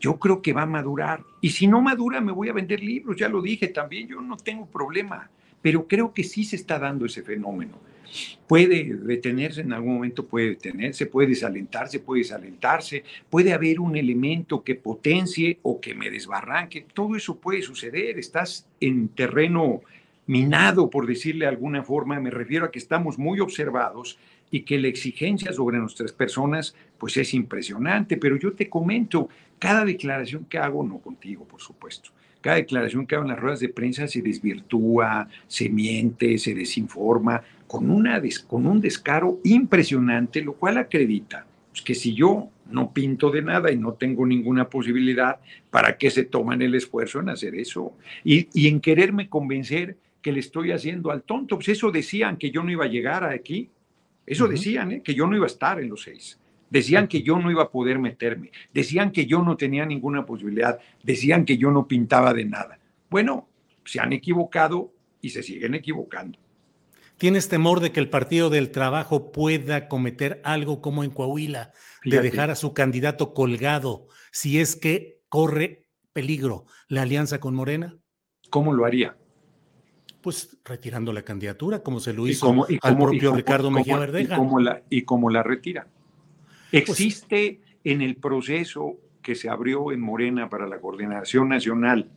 Yo 0.00 0.18
creo 0.18 0.40
que 0.40 0.54
va 0.54 0.62
a 0.62 0.66
madurar. 0.66 1.22
Y 1.42 1.50
si 1.50 1.66
no 1.66 1.82
madura, 1.82 2.22
me 2.22 2.32
voy 2.32 2.48
a 2.48 2.54
vender 2.54 2.82
libros, 2.82 3.18
ya 3.18 3.28
lo 3.28 3.42
dije 3.42 3.68
también, 3.68 4.08
yo 4.08 4.22
no 4.22 4.38
tengo 4.38 4.64
problema. 4.64 5.28
Pero 5.60 5.86
creo 5.86 6.14
que 6.14 6.24
sí 6.24 6.42
se 6.42 6.56
está 6.56 6.78
dando 6.78 7.04
ese 7.04 7.22
fenómeno. 7.22 7.78
Puede 8.46 8.82
detenerse 8.94 9.60
en 9.60 9.74
algún 9.74 9.96
momento, 9.96 10.26
puede 10.26 10.48
detenerse, 10.48 11.04
puede 11.04 11.28
desalentarse, 11.28 12.00
puede 12.00 12.22
desalentarse, 12.22 13.04
puede 13.28 13.52
haber 13.52 13.78
un 13.78 13.94
elemento 13.94 14.64
que 14.64 14.74
potencie 14.74 15.58
o 15.60 15.78
que 15.82 15.94
me 15.94 16.08
desbarranque. 16.08 16.86
Todo 16.94 17.14
eso 17.14 17.38
puede 17.38 17.60
suceder. 17.60 18.18
Estás 18.18 18.66
en 18.80 19.08
terreno 19.08 19.82
minado, 20.30 20.90
por 20.90 21.08
decirle 21.08 21.44
de 21.44 21.48
alguna 21.48 21.82
forma. 21.82 22.20
Me 22.20 22.30
refiero 22.30 22.64
a 22.64 22.70
que 22.70 22.78
estamos 22.78 23.18
muy 23.18 23.40
observados 23.40 24.16
y 24.48 24.60
que 24.60 24.78
la 24.78 24.86
exigencia 24.86 25.52
sobre 25.52 25.78
nuestras 25.78 26.12
personas 26.12 26.76
pues 26.98 27.16
es 27.16 27.34
impresionante. 27.34 28.16
Pero 28.16 28.36
yo 28.36 28.52
te 28.52 28.68
comento, 28.68 29.28
cada 29.58 29.84
declaración 29.84 30.44
que 30.44 30.58
hago, 30.58 30.84
no 30.84 30.98
contigo, 30.98 31.44
por 31.44 31.60
supuesto, 31.60 32.10
cada 32.40 32.56
declaración 32.56 33.08
que 33.08 33.16
hago 33.16 33.24
en 33.24 33.30
las 33.30 33.40
ruedas 33.40 33.58
de 33.58 33.70
prensa 33.70 34.06
se 34.06 34.22
desvirtúa, 34.22 35.28
se 35.48 35.68
miente, 35.68 36.38
se 36.38 36.54
desinforma, 36.54 37.42
con, 37.66 37.90
una 37.90 38.22
con 38.46 38.68
un 38.68 38.80
descaro 38.80 39.40
impresionante, 39.42 40.42
lo 40.42 40.52
cual 40.52 40.78
acredita 40.78 41.44
pues, 41.72 41.82
que 41.82 41.96
si 41.96 42.14
yo 42.14 42.50
no 42.70 42.92
pinto 42.92 43.32
de 43.32 43.42
nada 43.42 43.72
y 43.72 43.76
no 43.76 43.94
tengo 43.94 44.24
ninguna 44.24 44.68
posibilidad, 44.68 45.40
¿para 45.70 45.98
qué 45.98 46.08
se 46.08 46.22
toman 46.22 46.62
el 46.62 46.76
esfuerzo 46.76 47.18
en 47.18 47.30
hacer 47.30 47.56
eso? 47.56 47.94
Y, 48.22 48.48
y 48.54 48.68
en 48.68 48.80
quererme 48.80 49.28
convencer 49.28 49.96
que 50.22 50.32
le 50.32 50.40
estoy 50.40 50.72
haciendo 50.72 51.10
al 51.10 51.22
tonto. 51.22 51.56
Pues 51.56 51.68
eso 51.70 51.90
decían 51.90 52.36
que 52.36 52.50
yo 52.50 52.62
no 52.62 52.70
iba 52.70 52.84
a 52.84 52.88
llegar 52.88 53.24
aquí. 53.24 53.70
Eso 54.26 54.46
decían, 54.46 54.92
¿eh? 54.92 55.02
que 55.02 55.14
yo 55.14 55.26
no 55.26 55.36
iba 55.36 55.46
a 55.46 55.48
estar 55.48 55.80
en 55.80 55.88
los 55.88 56.02
seis. 56.02 56.38
Decían 56.70 57.08
que 57.08 57.22
yo 57.22 57.38
no 57.38 57.50
iba 57.50 57.64
a 57.64 57.70
poder 57.70 57.98
meterme, 57.98 58.52
decían 58.72 59.10
que 59.10 59.26
yo 59.26 59.42
no 59.42 59.56
tenía 59.56 59.84
ninguna 59.84 60.24
posibilidad, 60.24 60.78
decían 61.02 61.44
que 61.44 61.58
yo 61.58 61.72
no 61.72 61.88
pintaba 61.88 62.32
de 62.32 62.44
nada. 62.44 62.78
Bueno, 63.10 63.48
se 63.84 63.98
han 63.98 64.12
equivocado 64.12 64.92
y 65.20 65.30
se 65.30 65.42
siguen 65.42 65.74
equivocando. 65.74 66.38
¿Tienes 67.18 67.48
temor 67.48 67.80
de 67.80 67.90
que 67.90 68.00
el 68.00 68.08
Partido 68.08 68.50
del 68.50 68.70
Trabajo 68.70 69.32
pueda 69.32 69.88
cometer 69.88 70.40
algo 70.44 70.80
como 70.80 71.04
en 71.04 71.10
Coahuila, 71.10 71.72
de 72.04 72.22
dejar 72.22 72.50
a 72.50 72.54
su 72.54 72.72
candidato 72.72 73.34
colgado 73.34 74.06
si 74.30 74.60
es 74.60 74.74
que 74.76 75.20
corre 75.28 75.88
peligro 76.12 76.66
la 76.88 77.02
alianza 77.02 77.40
con 77.40 77.54
Morena? 77.54 77.98
¿Cómo 78.48 78.72
lo 78.72 78.86
haría? 78.86 79.16
Pues 80.20 80.58
retirando 80.64 81.12
la 81.12 81.22
candidatura, 81.22 81.82
como 81.82 82.00
se 82.00 82.12
lo 82.12 82.26
hizo 82.26 82.66
al 82.82 82.98
propio 82.98 83.34
Ricardo 83.34 83.70
Mejía 83.70 83.98
Verdeja. 83.98 84.36
¿Y 84.90 85.02
cómo 85.02 85.30
la 85.30 85.42
retira? 85.42 85.86
Pues 86.70 86.88
¿Existe 86.88 87.60
en 87.84 88.02
el 88.02 88.16
proceso 88.16 88.98
que 89.22 89.34
se 89.34 89.48
abrió 89.48 89.92
en 89.92 90.00
Morena 90.00 90.48
para 90.48 90.66
la 90.66 90.78
coordinación 90.78 91.48
nacional 91.48 92.08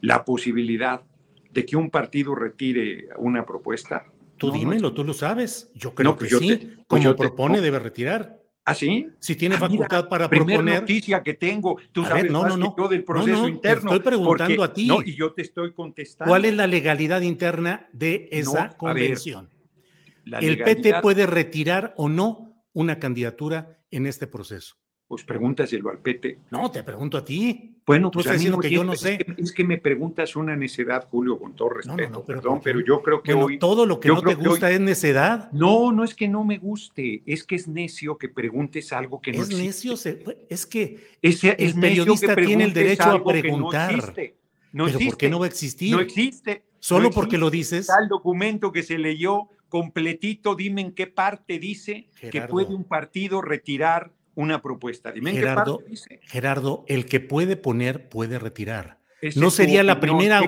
la 0.00 0.24
posibilidad 0.24 1.02
de 1.50 1.64
que 1.64 1.76
un 1.76 1.90
partido 1.90 2.34
retire 2.34 3.08
una 3.16 3.46
propuesta? 3.46 4.06
Tú 4.36 4.50
dímelo, 4.50 4.92
tú 4.92 5.04
lo 5.04 5.14
sabes. 5.14 5.70
Yo 5.74 5.94
creo 5.94 6.16
pues 6.16 6.30
que 6.30 6.38
sí. 6.38 6.76
Pues 6.86 7.02
como 7.02 7.16
propone, 7.16 7.60
debe 7.60 7.78
retirar. 7.78 8.38
¿Ah, 8.68 8.74
sí? 8.74 9.08
Si 9.20 9.36
tiene 9.36 9.54
ah, 9.54 9.58
facultad 9.58 10.08
para 10.08 10.28
proponer. 10.28 10.80
noticia 10.80 11.22
que 11.22 11.34
tengo. 11.34 11.78
Tú 11.92 12.04
sabes 12.04 12.28
no, 12.32 12.48
no, 12.48 12.56
no. 12.56 12.88
del 12.88 13.04
proceso 13.04 13.48
interno. 13.48 13.90
Te 13.90 13.96
estoy 13.96 14.10
preguntando 14.10 14.64
a 14.64 14.72
ti. 14.72 14.88
No, 14.88 15.02
y 15.02 15.14
yo 15.14 15.32
te 15.32 15.42
estoy 15.42 15.72
contestando. 15.72 16.28
¿Cuál 16.28 16.46
es 16.46 16.54
la 16.54 16.66
legalidad 16.66 17.20
interna 17.20 17.88
de 17.92 18.28
esa 18.32 18.76
convención? 18.76 19.48
¿El 20.24 20.58
PT 20.58 21.00
puede 21.00 21.26
retirar 21.26 21.94
o 21.96 22.08
no 22.08 22.64
una 22.72 22.98
candidatura 22.98 23.78
en 23.92 24.06
este 24.06 24.26
proceso? 24.26 24.74
Pues 25.08 25.22
pregúntaselo 25.22 25.90
al 25.90 25.98
PT. 25.98 26.38
No, 26.50 26.70
te 26.70 26.82
pregunto 26.82 27.16
a 27.16 27.24
ti. 27.24 27.76
Bueno, 27.86 28.10
pues 28.10 28.26
a 28.26 28.32
mí 28.32 28.50
que 28.60 28.70
yo 28.70 28.82
no 28.82 28.96
sé. 28.96 29.24
Es 29.36 29.52
que, 29.52 29.62
me 29.62 29.78
preguntas 29.78 30.34
una 30.34 30.56
necedad, 30.56 31.06
Julio, 31.08 31.38
con 31.38 31.54
todo 31.54 31.68
respeto. 31.68 31.96
pero, 31.96 32.24
perdón, 32.24 32.60
pero 32.62 32.80
yo 32.80 33.00
creo 33.00 33.22
que 33.22 33.32
hoy. 33.32 33.58
Todo 33.60 33.86
lo 33.86 34.00
que 34.00 34.08
no 34.08 34.20
te 34.20 34.34
gusta 34.34 34.72
es 34.72 34.80
necedad. 34.80 35.52
No, 35.52 35.92
no 35.92 36.02
es 36.02 36.14
que 36.14 36.26
no 36.26 36.44
me 36.44 36.58
guste, 36.58 37.22
es 37.24 37.44
que 37.44 37.54
es 37.54 37.68
necio 37.68 38.18
que 38.18 38.28
preguntes 38.28 38.92
algo 38.92 39.20
que 39.20 39.32
no 39.32 39.42
es 39.42 39.50
necio, 39.50 39.94
es 40.48 40.66
que 40.66 41.16
el 41.22 41.74
periodista 41.80 42.34
tiene 42.34 42.64
el 42.64 42.72
derecho 42.72 43.10
a 43.10 43.24
preguntar. 43.24 43.92
No 44.72 44.88
existe. 44.88 44.98
pero 44.98 45.10
¿por 45.10 45.16
qué 45.16 45.30
no 45.30 45.38
va 45.38 45.44
a 45.46 45.48
existir? 45.48 45.92
No 45.92 46.00
existe. 46.00 46.64
Solo 46.80 47.10
porque 47.10 47.38
lo 47.38 47.50
dices. 47.50 47.88
el 48.00 48.08
documento 48.08 48.72
que 48.72 48.82
se 48.82 48.98
leyó 48.98 49.48
completito, 49.68 50.54
dime 50.54 50.80
en 50.80 50.92
qué 50.92 51.06
parte 51.06 51.58
dice 51.58 52.08
que 52.30 52.42
puede 52.42 52.74
un 52.74 52.84
partido 52.84 53.42
retirar 53.42 54.12
una 54.36 54.62
propuesta. 54.62 55.10
Dime 55.10 55.32
Gerardo, 55.32 55.78
qué 55.78 55.90
dice. 55.90 56.20
Gerardo, 56.22 56.84
el 56.86 57.06
que 57.06 57.18
puede 57.18 57.56
poner 57.56 58.08
puede 58.08 58.38
retirar. 58.38 59.00
no 59.34 59.50
sería 59.50 59.82
la 59.82 59.98
primera. 59.98 60.40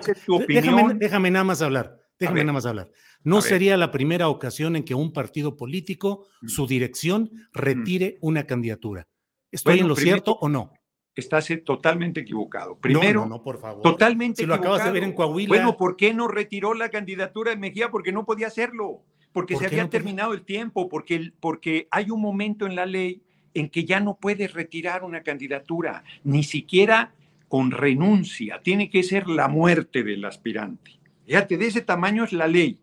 Déjame, 0.47 0.95
déjame, 0.95 1.30
nada 1.33 1.45
más 1.45 1.61
hablar. 1.62 1.99
Déjame 2.21 2.40
nada 2.40 2.52
más 2.52 2.66
hablar. 2.66 2.92
No 3.25 3.40
sería 3.40 3.76
la 3.76 3.90
primera 3.90 4.28
ocasión 4.28 4.76
en 4.76 4.85
que 4.85 4.95
un 4.95 5.12
partido 5.12 5.57
político, 5.57 6.26
mm. 6.42 6.49
su 6.49 6.66
dirección, 6.66 7.30
mm. 7.33 7.38
retire 7.52 8.18
una 8.21 8.47
candidatura. 8.47 9.09
¿Estoy 9.50 9.80
en 9.80 9.88
lo 9.88 9.97
cierto 9.97 10.33
o 10.40 10.49
no? 10.49 10.73
Estás 11.14 11.49
totalmente 11.64 12.21
equivocado. 12.21 12.78
Primero, 12.78 13.26
no, 13.26 13.42
por 13.42 13.59
favor. 13.59 13.83
Totalmente 13.83 14.42
si 14.42 14.47
lo 14.47 14.54
acabas 14.54 14.85
de 14.85 14.92
ver 14.92 15.02
en 15.02 15.14
Coahuila. 15.14 15.49
Bueno, 15.49 15.76
¿por 15.76 15.97
qué 15.97 16.14
no 16.14 16.28
retiró 16.28 16.75
la 16.75 16.90
candidatura 16.90 17.50
de 17.50 17.57
Mejía? 17.57 17.90
Porque 17.90 18.12
no 18.12 18.25
podía 18.25 18.47
hacerlo. 18.47 19.02
Porque 19.33 19.57
se 19.57 19.66
había 19.66 19.88
terminado 19.90 20.33
el 20.33 20.45
tiempo, 20.45 20.88
porque, 20.88 21.33
porque 21.40 21.88
hay 21.90 22.11
un 22.11 22.21
momento 22.21 22.66
en 22.66 22.76
la 22.76 22.87
ley 22.87 23.23
en 23.54 23.68
que 23.68 23.84
ya 23.84 24.00
no 24.00 24.16
puedes 24.16 24.52
retirar 24.52 25.04
una 25.04 25.22
candidatura, 25.22 26.04
ni 26.24 26.42
siquiera 26.42 27.12
con 27.48 27.70
renuncia. 27.70 28.60
Tiene 28.62 28.90
que 28.90 29.02
ser 29.02 29.26
la 29.28 29.48
muerte 29.48 30.02
del 30.02 30.24
aspirante. 30.24 30.92
Fíjate, 31.26 31.56
de 31.56 31.66
ese 31.66 31.80
tamaño 31.80 32.24
es 32.24 32.32
la 32.32 32.46
ley. 32.46 32.78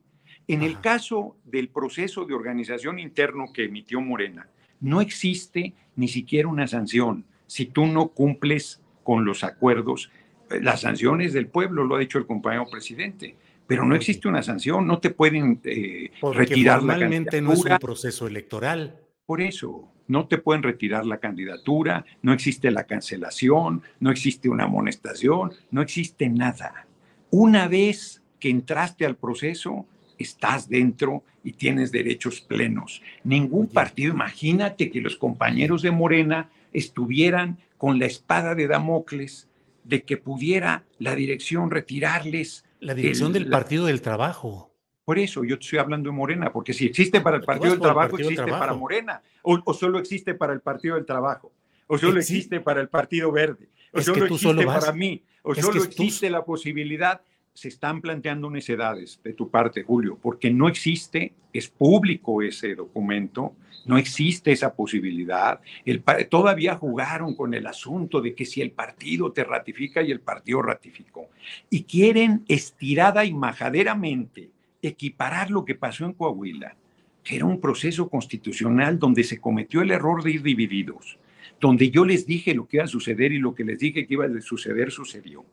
En 0.48 0.62
el 0.62 0.80
caso 0.80 1.38
del 1.44 1.70
proceso 1.70 2.26
de 2.26 2.34
organización 2.34 3.00
interno 3.00 3.52
que 3.54 3.66
emitió 3.66 4.02
Morena, 4.02 4.48
no 4.80 5.02
existe 5.02 5.74
ni 5.96 6.08
siquiera 6.08 6.48
una 6.48 6.68
sanción 6.68 7.26
si 7.48 7.66
tú 7.66 7.86
no 7.86 8.10
cumples 8.10 8.82
con 9.04 9.26
los 9.26 9.44
acuerdos, 9.44 10.12
eh, 10.50 10.60
las 10.62 10.82
sanciones 10.82 11.34
del 11.34 11.48
pueblo, 11.48 11.84
lo 11.84 11.96
ha 11.96 12.00
dicho 12.00 12.18
el 12.18 12.26
compañero 12.26 12.68
presidente, 12.70 13.36
pero 13.68 13.86
no 13.86 13.96
existe 13.96 14.28
una 14.28 14.44
sanción, 14.44 14.86
no 14.86 15.00
te 15.00 15.10
pueden 15.10 15.60
eh, 15.64 16.12
retirar 16.34 16.84
la 16.84 17.00
candidatura. 17.00 17.42
no 17.42 17.54
es 17.54 17.66
un 17.66 17.78
proceso 17.80 18.28
electoral. 18.28 19.00
Por 19.26 19.42
eso, 19.42 19.88
no 20.08 20.28
te 20.28 20.38
pueden 20.38 20.62
retirar 20.62 21.06
la 21.06 21.18
candidatura, 21.18 22.06
no 22.22 22.32
existe 22.32 22.70
la 22.70 22.84
cancelación, 22.84 23.82
no 24.00 24.12
existe 24.12 24.50
una 24.50 24.66
amonestación, 24.66 25.52
no 25.72 25.82
existe 25.82 26.30
nada. 26.30 26.86
Una 27.32 27.68
vez 27.68 28.22
que 28.40 28.50
entraste 28.50 29.06
al 29.06 29.16
proceso, 29.16 29.88
estás 30.20 30.70
dentro 30.70 31.24
y 31.44 31.54
tienes 31.54 31.92
derechos 31.92 32.42
plenos. 32.42 33.02
Ningún 33.24 33.68
partido, 33.68 34.14
imagínate 34.14 34.92
que 34.92 35.02
los 35.02 35.16
compañeros 35.16 35.82
de 35.82 35.92
Morena 35.92 36.50
estuvieran 36.72 37.58
con 37.78 37.98
la 37.98 38.06
espada 38.06 38.54
de 38.54 38.68
Damocles 38.68 39.48
de 39.84 40.04
que 40.04 40.18
pudiera 40.18 40.84
la 41.00 41.16
dirección 41.16 41.72
retirarles. 41.72 42.64
La 42.80 42.94
dirección 42.94 43.34
del 43.34 43.48
Partido 43.48 43.86
del 43.86 44.02
Trabajo. 44.02 44.75
Por 45.06 45.20
eso 45.20 45.44
yo 45.44 45.56
estoy 45.56 45.80
hablando 45.80 46.10
de 46.10 46.16
Morena, 46.16 46.52
porque 46.52 46.74
si 46.74 46.88
existe 46.88 47.22
para 47.22 47.38
el 47.38 47.44
Partido 47.44 47.72
del 47.72 47.80
Trabajo, 47.80 48.18
existe 48.18 48.48
para 48.48 48.74
Morena, 48.74 49.22
o, 49.44 49.74
solo 49.74 50.00
existe 50.00 50.34
para 50.34 50.52
el 50.52 50.62
Partido 50.62 50.96
del 50.96 51.06
Trabajo, 51.06 51.52
o 51.88 51.98
solo 51.98 52.20
existe 52.20 52.60
para 52.60 52.82
el 52.82 52.90
Partido 52.90 53.32
Verde, 53.32 53.70
o 53.94 54.02
solo 54.02 54.26
existe 54.26 54.66
para 54.66 54.92
mí, 54.92 55.24
o 55.44 55.54
solo 55.54 55.84
existe 55.84 56.30
la 56.30 56.44
posibilidad 56.44 57.22
se 57.56 57.70
están 57.70 58.02
planteando 58.02 58.50
necedades 58.52 59.22
de 59.24 59.32
tu 59.32 59.50
parte, 59.50 59.84
Julio, 59.84 60.20
porque 60.22 60.52
no 60.52 60.68
existe, 60.68 61.34
es 61.54 61.70
público 61.70 62.42
ese 62.42 62.76
documento, 62.76 63.56
no 63.86 63.98
existe 63.98 64.52
esa 64.52 64.76
posibilidad. 64.76 65.62
El, 65.86 66.04
todavía 66.30 66.76
jugaron 66.76 67.34
con 67.34 67.54
el 67.54 67.66
asunto 67.66 68.20
de 68.20 68.36
que 68.36 68.46
si 68.46 68.62
el 68.62 68.72
partido 68.72 69.32
te 69.32 69.46
ratifica 69.46 70.02
y 70.02 70.12
el 70.12 70.20
partido 70.20 70.62
ratificó. 70.64 71.30
Y 71.70 71.84
quieren 71.84 72.44
estirada 72.50 73.24
y 73.24 73.34
majaderamente 73.34 74.50
equiparar 74.88 75.52
lo 75.52 75.66
que 75.66 75.76
pasó 75.76 76.06
en 76.06 76.14
Coahuila, 76.14 76.76
que 77.24 77.36
era 77.36 77.46
un 77.46 77.60
proceso 77.60 78.10
constitucional 78.10 79.00
donde 79.00 79.24
se 79.24 79.40
cometió 79.40 79.82
el 79.82 79.92
error 79.92 80.24
de 80.24 80.32
ir 80.32 80.44
divididos 80.44 81.18
donde 81.60 81.90
yo 81.90 82.06
les 82.06 82.26
dije 82.26 82.54
lo 82.54 82.68
que 82.68 82.78
iba 82.78 82.84
a 82.84 82.88
suceder 82.88 83.32
y 83.32 83.40
lo 83.40 83.56
que 83.56 83.64
les 83.64 83.80
dije 83.80 84.06
que 84.06 84.14
iba 84.14 84.26
a 84.26 84.42
suceder 84.42 84.92
sucedió. 84.92 85.46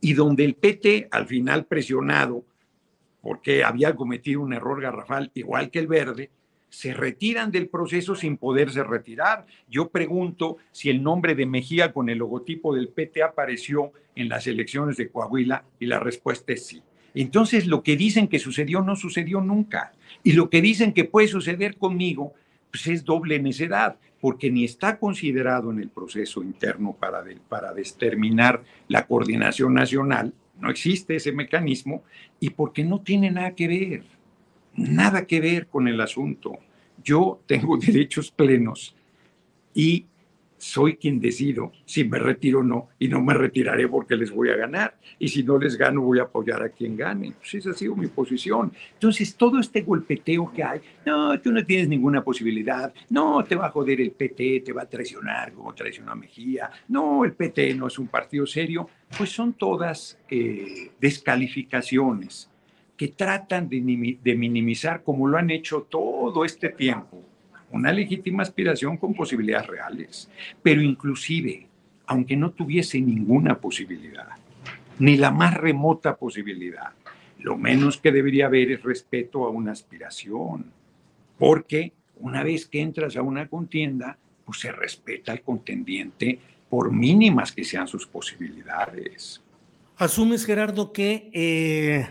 Y 0.00 0.14
donde 0.14 0.44
el 0.44 0.54
PT, 0.54 1.08
al 1.10 1.26
final 1.26 1.66
presionado, 1.66 2.44
porque 3.20 3.64
había 3.64 3.94
cometido 3.94 4.40
un 4.40 4.52
error 4.52 4.80
garrafal, 4.80 5.30
igual 5.34 5.70
que 5.70 5.78
el 5.78 5.86
verde, 5.86 6.30
se 6.70 6.94
retiran 6.94 7.50
del 7.50 7.68
proceso 7.68 8.14
sin 8.14 8.36
poderse 8.36 8.82
retirar. 8.84 9.44
Yo 9.68 9.90
pregunto 9.90 10.56
si 10.70 10.88
el 10.88 11.02
nombre 11.02 11.34
de 11.34 11.44
Mejía 11.44 11.92
con 11.92 12.08
el 12.08 12.18
logotipo 12.18 12.74
del 12.74 12.88
PT 12.88 13.22
apareció 13.22 13.92
en 14.14 14.28
las 14.28 14.46
elecciones 14.46 14.96
de 14.96 15.10
Coahuila 15.10 15.64
y 15.78 15.86
la 15.86 15.98
respuesta 15.98 16.52
es 16.52 16.66
sí. 16.66 16.82
Entonces, 17.14 17.66
lo 17.66 17.82
que 17.82 17.96
dicen 17.96 18.28
que 18.28 18.38
sucedió 18.38 18.82
no 18.82 18.96
sucedió 18.96 19.40
nunca. 19.40 19.92
Y 20.22 20.32
lo 20.32 20.50
que 20.50 20.62
dicen 20.62 20.92
que 20.92 21.04
puede 21.04 21.28
suceder 21.28 21.76
conmigo, 21.76 22.34
pues 22.70 22.86
es 22.86 23.04
doble 23.04 23.40
necedad, 23.40 23.96
porque 24.20 24.50
ni 24.50 24.64
está 24.64 24.98
considerado 24.98 25.70
en 25.70 25.80
el 25.80 25.88
proceso 25.88 26.42
interno 26.42 26.96
para, 26.98 27.24
para 27.48 27.72
determinar 27.72 28.62
la 28.88 29.06
coordinación 29.06 29.74
nacional, 29.74 30.32
no 30.60 30.70
existe 30.70 31.16
ese 31.16 31.32
mecanismo, 31.32 32.02
y 32.38 32.50
porque 32.50 32.84
no 32.84 33.00
tiene 33.00 33.30
nada 33.30 33.54
que 33.54 33.66
ver 33.66 34.04
nada 34.74 35.26
que 35.26 35.40
ver 35.40 35.66
con 35.66 35.88
el 35.88 36.00
asunto. 36.00 36.58
Yo 37.02 37.40
tengo 37.46 37.76
derechos 37.78 38.30
plenos 38.30 38.94
y 39.74 40.06
soy 40.60 40.96
quien 40.96 41.20
decido 41.20 41.72
si 41.84 42.04
me 42.04 42.18
retiro 42.18 42.60
o 42.60 42.62
no, 42.62 42.88
y 42.98 43.08
no 43.08 43.20
me 43.20 43.34
retiraré 43.34 43.88
porque 43.88 44.16
les 44.16 44.30
voy 44.30 44.50
a 44.50 44.56
ganar, 44.56 44.96
y 45.18 45.28
si 45.28 45.42
no 45.42 45.58
les 45.58 45.76
gano 45.76 46.02
voy 46.02 46.18
a 46.18 46.24
apoyar 46.24 46.62
a 46.62 46.68
quien 46.68 46.96
gane. 46.96 47.32
Pues 47.38 47.54
esa 47.54 47.70
ha 47.70 47.74
sido 47.74 47.96
mi 47.96 48.06
posición. 48.06 48.72
Entonces, 48.92 49.34
todo 49.34 49.58
este 49.58 49.82
golpeteo 49.82 50.52
que 50.52 50.62
hay, 50.62 50.80
no, 51.04 51.40
tú 51.40 51.52
no 51.52 51.64
tienes 51.64 51.88
ninguna 51.88 52.22
posibilidad, 52.22 52.92
no, 53.08 53.44
te 53.44 53.56
va 53.56 53.66
a 53.66 53.70
joder 53.70 54.00
el 54.00 54.12
PT, 54.12 54.60
te 54.60 54.72
va 54.72 54.82
a 54.82 54.88
traicionar 54.88 55.52
como 55.52 55.74
traicionó 55.74 56.12
a 56.12 56.14
Mejía, 56.14 56.70
no, 56.88 57.24
el 57.24 57.32
PT 57.32 57.74
no 57.74 57.86
es 57.86 57.98
un 57.98 58.08
partido 58.08 58.46
serio, 58.46 58.88
pues 59.16 59.30
son 59.30 59.54
todas 59.54 60.18
eh, 60.30 60.90
descalificaciones 61.00 62.50
que 63.00 63.08
tratan 63.08 63.66
de, 63.70 63.80
minimizar, 63.80 65.02
como 65.02 65.26
lo 65.26 65.38
han 65.38 65.50
hecho 65.50 65.86
todo 65.88 66.44
este 66.44 66.68
tiempo, 66.68 67.24
una 67.72 67.92
legítima 67.92 68.42
aspiración 68.42 68.96
con 68.96 69.14
posibilidades 69.14 69.66
reales, 69.66 70.30
pero 70.62 70.82
inclusive, 70.82 71.66
aunque 72.06 72.36
no 72.36 72.50
tuviese 72.50 73.00
ninguna 73.00 73.58
posibilidad, 73.58 74.28
ni 74.98 75.16
la 75.16 75.30
más 75.30 75.54
remota 75.54 76.16
posibilidad, 76.16 76.90
lo 77.38 77.56
menos 77.56 77.98
que 77.98 78.12
debería 78.12 78.46
haber 78.46 78.72
es 78.72 78.82
respeto 78.82 79.44
a 79.44 79.50
una 79.50 79.72
aspiración, 79.72 80.72
porque 81.38 81.92
una 82.16 82.42
vez 82.42 82.66
que 82.66 82.80
entras 82.80 83.16
a 83.16 83.22
una 83.22 83.48
contienda, 83.48 84.18
pues 84.44 84.60
se 84.60 84.72
respeta 84.72 85.32
al 85.32 85.42
contendiente 85.42 86.38
por 86.68 86.92
mínimas 86.92 87.52
que 87.52 87.64
sean 87.64 87.88
sus 87.88 88.06
posibilidades. 88.06 89.42
Asumes, 89.96 90.44
Gerardo, 90.44 90.92
que 90.92 91.30
eh, 91.32 92.08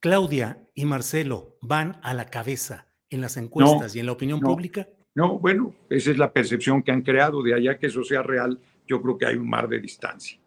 Claudia 0.00 0.58
y 0.74 0.84
Marcelo 0.84 1.56
van 1.60 1.98
a 2.02 2.14
la 2.14 2.26
cabeza 2.26 2.89
en 3.10 3.20
las 3.20 3.36
encuestas 3.36 3.94
y 3.94 4.00
en 4.00 4.06
la 4.06 4.12
opinión 4.12 4.40
pública? 4.40 4.88
No, 5.14 5.38
bueno, 5.38 5.74
esa 5.88 6.12
es 6.12 6.18
la 6.18 6.32
percepción 6.32 6.82
que 6.82 6.92
han 6.92 7.02
creado. 7.02 7.42
De 7.42 7.54
allá 7.54 7.78
que 7.78 7.88
eso 7.88 8.04
sea 8.04 8.22
real, 8.22 8.58
yo 8.86 9.02
creo 9.02 9.18
que 9.18 9.26
hay 9.26 9.36
un 9.36 9.48
mar 9.48 9.68
de 9.68 9.80
distancia. 9.80 10.38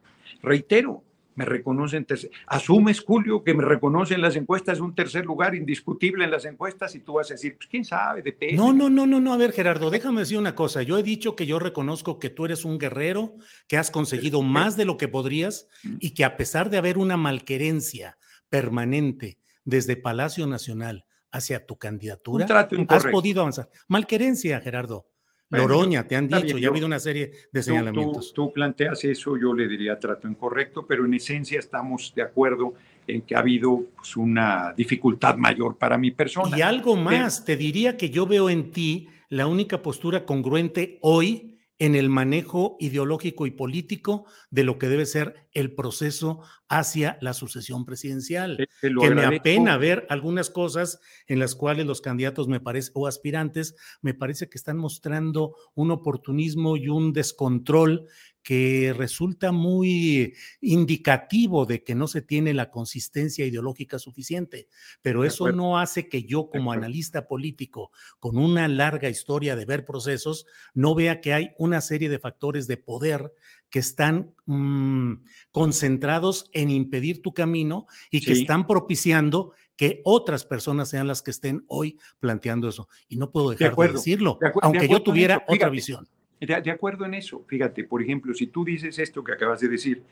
Reitero, 0.42 1.04
me 1.36 1.46
reconocen, 1.46 2.06
asumes, 2.48 3.02
Julio, 3.02 3.44
que 3.44 3.54
me 3.54 3.64
reconocen 3.64 4.22
las 4.22 4.36
encuestas 4.36 4.80
un 4.80 4.94
tercer 4.94 5.26
lugar 5.26 5.56
indiscutible 5.56 6.24
en 6.24 6.32
las 6.32 6.46
encuestas 6.46 6.94
y 6.96 7.00
tú 7.00 7.14
vas 7.14 7.32
a 7.32 7.34
decir, 7.34 7.56
pues 7.58 7.68
quién 7.68 7.84
sabe, 7.84 8.22
depende. 8.22 8.56
No, 8.56 8.72
no, 8.72 8.90
no, 8.90 9.08
no, 9.08 9.20
no, 9.20 9.34
a 9.34 9.38
ver, 9.38 9.52
Gerardo, 9.52 9.90
déjame 9.90 10.22
decir 10.22 10.38
una 10.38 10.56
cosa. 10.56 10.84
Yo 10.84 10.98
he 10.98 11.04
dicho 11.04 11.36
que 11.36 11.46
yo 11.46 11.60
reconozco 11.60 12.20
que 12.20 12.30
tú 12.30 12.46
eres 12.46 12.66
un 12.66 12.78
guerrero, 12.78 13.36
que 13.68 13.78
has 13.78 13.90
conseguido 13.90 14.42
más 14.44 14.78
de 14.78 14.86
lo 14.86 14.98
que 14.98 15.08
podrías 15.08 15.68
mm. 15.84 15.96
y 16.00 16.12
que 16.12 16.24
a 16.24 16.38
pesar 16.38 16.70
de 16.70 16.78
haber 16.78 16.98
una 16.98 17.18
malquerencia 17.18 18.18
permanente 18.50 19.40
desde 19.66 19.96
Palacio 19.96 20.46
Nacional 20.46 21.06
hacia 21.34 21.66
tu 21.66 21.76
candidatura, 21.78 22.46
has 22.88 23.06
podido 23.08 23.42
avanzar. 23.42 23.70
Malquerencia, 23.90 24.62
Gerardo. 24.62 25.08
Loroña, 25.50 26.08
te 26.08 26.16
han 26.16 26.28
dicho, 26.28 26.58
ya 26.58 26.68
ha 26.68 26.72
habido 26.72 26.88
una 26.88 27.00
serie 27.00 27.32
de 27.52 27.62
señalamientos. 27.62 28.34
Tú, 28.34 28.52
planteas 28.52 29.04
eso, 29.04 29.38
yo 29.38 29.54
le 29.54 29.68
diría 29.68 30.00
trato 30.00 30.28
incorrecto, 30.28 30.88
pero 30.88 31.06
en 31.06 31.14
esencia 31.14 31.60
estamos 31.60 32.14
de 32.16 32.24
acuerdo 32.24 32.74
en 33.06 33.22
que 33.22 33.36
ha 33.36 33.40
habido 33.40 33.86
pues, 33.96 34.16
una 34.16 34.74
dificultad 34.76 35.36
mayor 35.36 35.78
para 35.78 35.98
mi 35.98 36.12
persona. 36.12 36.58
Y 36.58 36.62
algo 36.62 36.96
más, 36.96 37.46
te 37.46 37.56
diría 37.56 37.98
que 37.98 38.10
yo 38.10 38.26
veo 38.26 38.50
en 38.50 38.72
ti 38.72 39.10
la 39.30 39.46
única 39.46 39.82
postura 39.82 40.26
congruente 40.26 40.98
hoy 41.02 41.53
en 41.80 41.96
el 41.96 42.10
manejo 42.10 42.78
ideológico 42.80 43.46
y 43.46 43.52
político 43.52 44.26
de 44.52 44.64
lo 44.64 44.78
que 44.78 44.88
debe 44.88 45.06
ser 45.06 45.48
el 45.54 45.74
proceso 45.74 46.42
hacia 46.70 47.18
la 47.22 47.34
sucesión 47.34 47.86
presidencial. 47.86 48.58
que 48.82 48.90
me 48.92 49.26
apena 49.26 49.78
ver 49.78 50.06
algunas 50.10 50.50
cosas 50.50 51.00
en 51.28 51.40
las 51.40 51.56
cuales 51.56 51.86
los 51.86 52.02
candidatos 52.02 52.48
me 52.48 52.60
parece 52.60 52.92
o 52.94 53.08
aspirantes 53.08 53.76
me 54.02 54.14
parece 54.14 54.50
que 54.50 54.58
están 54.58 54.78
mostrando 54.78 55.56
un 55.76 55.92
oportunismo 55.92 56.78
y 56.78 56.90
un 56.90 57.14
descontrol 57.14 58.08
que 58.44 58.94
resulta 58.96 59.52
muy 59.54 60.36
indicativo 60.60 61.66
de 61.66 61.84
que 61.84 61.96
no 61.96 62.08
se 62.08 62.22
tiene 62.22 62.54
la 62.54 62.70
consistencia 62.70 63.46
ideológica 63.46 64.00
suficiente, 64.00 64.68
pero 65.02 65.24
eso 65.24 65.52
no 65.52 65.80
hace 65.80 66.10
que 66.10 66.24
yo 66.24 66.50
como 66.50 66.74
analista 66.74 67.28
político, 67.28 67.92
con 68.20 68.38
una 68.38 68.68
larga 68.68 69.10
historia 69.10 69.56
de 69.56 69.66
ver 69.66 69.86
procesos, 69.86 70.46
no 70.74 70.94
vea 70.94 71.22
que 71.22 71.34
hay 71.34 71.52
una 71.58 71.80
serie 71.80 72.10
de 72.10 72.20
factores 72.20 72.68
de 72.68 72.78
poder 72.78 73.34
que 73.70 73.80
están 73.80 74.36
mm, 74.46 75.14
concentrados 75.52 76.50
en 76.54 76.70
impedir 76.70 77.22
tu 77.22 77.34
camino 77.34 77.88
y 78.12 78.22
que 78.22 78.34
están 78.34 78.68
propiciando 78.68 79.54
que 79.76 80.02
otras 80.04 80.46
personas 80.46 80.90
sean 80.90 81.08
las 81.08 81.24
que 81.24 81.32
estén 81.32 81.64
hoy 81.68 81.98
planteando 82.20 82.68
eso. 82.68 82.88
Y 83.08 83.18
no 83.18 83.32
puedo 83.32 83.50
dejar 83.50 83.76
de, 83.76 83.94
decirlo, 83.94 84.38
aunque 84.62 84.88
yo 84.88 85.02
tuviera 85.02 85.44
otra 85.48 85.70
visión. 85.70 86.08
De, 86.46 86.62
de 86.62 86.72
acuerdo 86.72 87.06
en 87.06 87.14
eso. 87.14 87.44
Fíjate, 87.48 87.84
por 87.84 88.02
ejemplo, 88.02 88.34
si 88.34 88.48
tú 88.48 88.66
dices 88.66 89.00
esto 89.00 89.24
que 89.24 89.32
acabas 89.32 89.62
de 89.62 89.70
decir, 89.70 90.04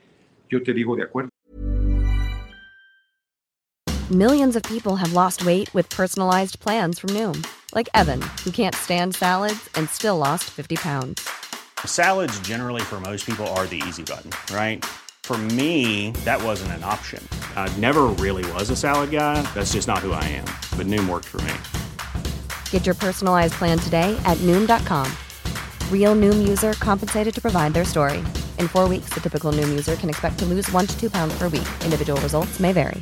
yo 0.49 0.63
te 0.63 0.73
digo 0.73 0.95
de 0.95 1.03
acuerdo. 1.03 1.29
Millions 4.09 4.55
of 4.55 4.63
people 4.63 4.97
have 4.97 5.13
lost 5.13 5.45
weight 5.45 5.73
with 5.73 5.89
personalized 5.89 6.59
plans 6.59 6.99
from 6.99 7.11
Noom, 7.11 7.45
like 7.73 7.87
Evan, 7.93 8.21
who 8.43 8.51
can't 8.51 8.75
stand 8.75 9.15
salads 9.15 9.69
and 9.75 9.89
still 9.89 10.17
lost 10.17 10.49
50 10.49 10.75
pounds. 10.75 11.25
Salads 11.85 12.37
generally 12.41 12.81
for 12.81 12.99
most 12.99 13.25
people 13.25 13.47
are 13.55 13.65
the 13.67 13.81
easy 13.87 14.03
button, 14.03 14.31
right? 14.53 14.83
For 15.23 15.37
me, 15.37 16.11
that 16.25 16.43
wasn't 16.43 16.73
an 16.73 16.83
option. 16.83 17.25
I 17.55 17.73
never 17.77 18.07
really 18.19 18.43
was 18.51 18.69
a 18.69 18.75
salad 18.75 19.11
guy. 19.11 19.41
That's 19.53 19.71
just 19.71 19.87
not 19.87 19.99
who 19.99 20.11
I 20.11 20.23
am. 20.25 20.45
But 20.77 20.87
Noom 20.87 21.07
worked 21.09 21.27
for 21.27 21.41
me. 21.41 21.53
Get 22.69 22.85
your 22.85 22.95
personalized 22.95 23.53
plan 23.53 23.77
today 23.79 24.13
at 24.25 24.37
Noom.com. 24.39 25.09
Real 25.91 26.15
Noom 26.15 26.47
user 26.47 26.73
compensated 26.73 27.33
to 27.33 27.41
provide 27.41 27.73
their 27.73 27.85
story. 27.85 28.17
In 28.59 28.67
four 28.67 28.89
weeks, 28.89 29.13
the 29.13 29.21
typical 29.21 29.53
Noom 29.53 29.69
user 29.69 29.95
can 29.95 30.09
expect 30.09 30.37
to 30.39 30.45
lose 30.45 30.69
one 30.71 30.87
to 30.87 30.99
two 30.99 31.09
pounds 31.09 31.33
per 31.37 31.47
week. 31.47 31.69
Individual 31.85 32.19
results 32.21 32.59
may 32.59 32.73
vary. 32.73 33.01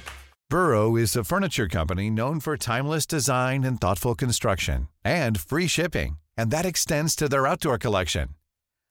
Burrow 0.50 0.96
is 0.96 1.16
a 1.16 1.24
furniture 1.24 1.68
company 1.68 2.10
known 2.10 2.40
for 2.40 2.58
timeless 2.58 3.06
design 3.06 3.64
and 3.64 3.80
thoughtful 3.80 4.16
construction 4.16 4.88
and 5.04 5.40
free 5.40 5.68
shipping, 5.68 6.18
and 6.36 6.52
that 6.52 6.66
extends 6.66 7.16
to 7.16 7.30
their 7.30 7.46
outdoor 7.46 7.78
collection. 7.78 8.30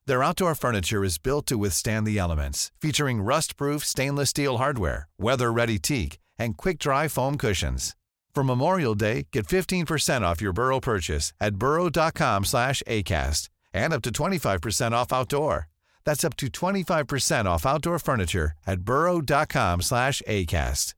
Their 0.07 0.23
outdoor 0.23 0.55
furniture 0.55 1.05
is 1.05 1.19
built 1.19 1.47
to 1.47 1.59
withstand 1.59 2.07
the 2.07 2.19
elements, 2.19 2.71
featuring 2.81 3.21
rust-proof 3.21 3.85
stainless 3.85 4.31
steel 4.31 4.59
hardware, 4.59 5.09
weather-ready 5.19 5.79
teak, 5.79 6.19
and 6.39 6.57
quick-dry 6.57 7.09
foam 7.09 7.37
cushions. 7.37 7.95
For 8.35 8.45
Memorial 8.45 8.95
Day, 8.95 9.27
get 9.33 9.47
15% 9.47 10.23
off 10.23 10.41
your 10.41 10.53
Burrow 10.53 10.81
purchase 10.81 11.33
at 11.41 11.57
burrow.com 11.57 12.45
slash 12.45 12.83
ACAST 12.87 13.49
and 13.73 13.93
up 13.93 14.03
to 14.03 14.11
25% 14.11 14.93
off 14.93 15.13
outdoor. 15.13 15.69
That's 16.05 16.25
up 16.25 16.37
to 16.37 16.47
25% 16.49 17.47
off 17.47 17.67
outdoor 17.67 17.99
furniture 17.99 18.53
at 18.67 18.81
burrow.com 18.81 19.83
slash 19.83 20.23
ACAST. 20.27 20.95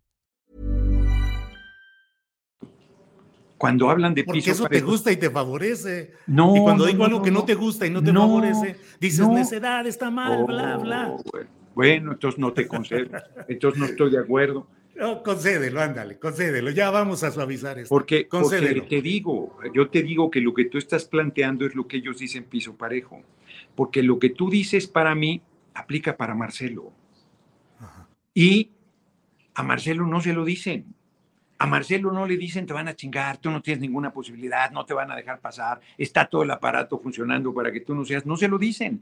Cuando 3.60 3.90
hablan 3.90 4.14
de 4.14 4.24
Porque 4.24 4.50
eso 4.50 4.66
te 4.68 4.80
gusta 4.80 5.12
y 5.12 5.16
te 5.16 5.28
favorece. 5.28 6.14
No. 6.26 6.56
Y 6.56 6.60
cuando 6.60 6.86
digo 6.86 7.04
algo 7.04 7.20
que 7.20 7.30
no 7.30 7.44
te 7.44 7.54
gusta 7.54 7.86
y 7.86 7.90
no 7.90 8.02
te 8.02 8.10
favorece, 8.10 8.76
dices 8.98 9.28
necedad, 9.28 9.86
está 9.86 10.10
mal, 10.10 10.44
bla, 10.46 10.78
bla. 10.78 11.08
Oh, 11.10 11.22
bueno, 11.74 12.12
entonces 12.12 12.40
no 12.40 12.54
te 12.54 12.66
concedo. 12.66 13.18
entonces 13.48 13.78
no 13.78 13.84
estoy 13.84 14.12
de 14.12 14.18
acuerdo. 14.18 14.66
No, 15.00 15.22
concédelo, 15.22 15.80
ándale, 15.80 16.18
concédelo. 16.18 16.70
Ya 16.72 16.90
vamos 16.90 17.24
a 17.24 17.30
suavizar 17.30 17.78
esto. 17.78 17.88
Porque, 17.88 18.28
porque, 18.30 18.84
te 18.86 19.00
digo, 19.00 19.58
yo 19.72 19.88
te 19.88 20.02
digo 20.02 20.30
que 20.30 20.42
lo 20.42 20.52
que 20.52 20.66
tú 20.66 20.76
estás 20.76 21.06
planteando 21.06 21.64
es 21.64 21.74
lo 21.74 21.88
que 21.88 21.96
ellos 21.96 22.18
dicen 22.18 22.44
piso 22.44 22.76
parejo. 22.76 23.22
Porque 23.74 24.02
lo 24.02 24.18
que 24.18 24.28
tú 24.28 24.50
dices 24.50 24.86
para 24.86 25.14
mí 25.14 25.40
aplica 25.72 26.18
para 26.18 26.34
Marcelo. 26.34 26.92
Y 28.34 28.72
a 29.54 29.62
Marcelo 29.62 30.06
no 30.06 30.20
se 30.20 30.34
lo 30.34 30.44
dicen. 30.44 30.94
A 31.56 31.66
Marcelo 31.66 32.12
no 32.12 32.26
le 32.26 32.36
dicen 32.36 32.66
te 32.66 32.74
van 32.74 32.88
a 32.88 32.94
chingar, 32.94 33.38
tú 33.38 33.50
no 33.50 33.62
tienes 33.62 33.80
ninguna 33.80 34.12
posibilidad, 34.12 34.70
no 34.70 34.84
te 34.84 34.92
van 34.92 35.10
a 35.10 35.16
dejar 35.16 35.40
pasar, 35.40 35.80
está 35.96 36.26
todo 36.26 36.42
el 36.42 36.50
aparato 36.50 36.98
funcionando 36.98 37.54
para 37.54 37.72
que 37.72 37.80
tú 37.80 37.94
no 37.94 38.04
seas. 38.04 38.26
No 38.26 38.36
se 38.36 38.48
lo 38.48 38.58
dicen. 38.58 39.00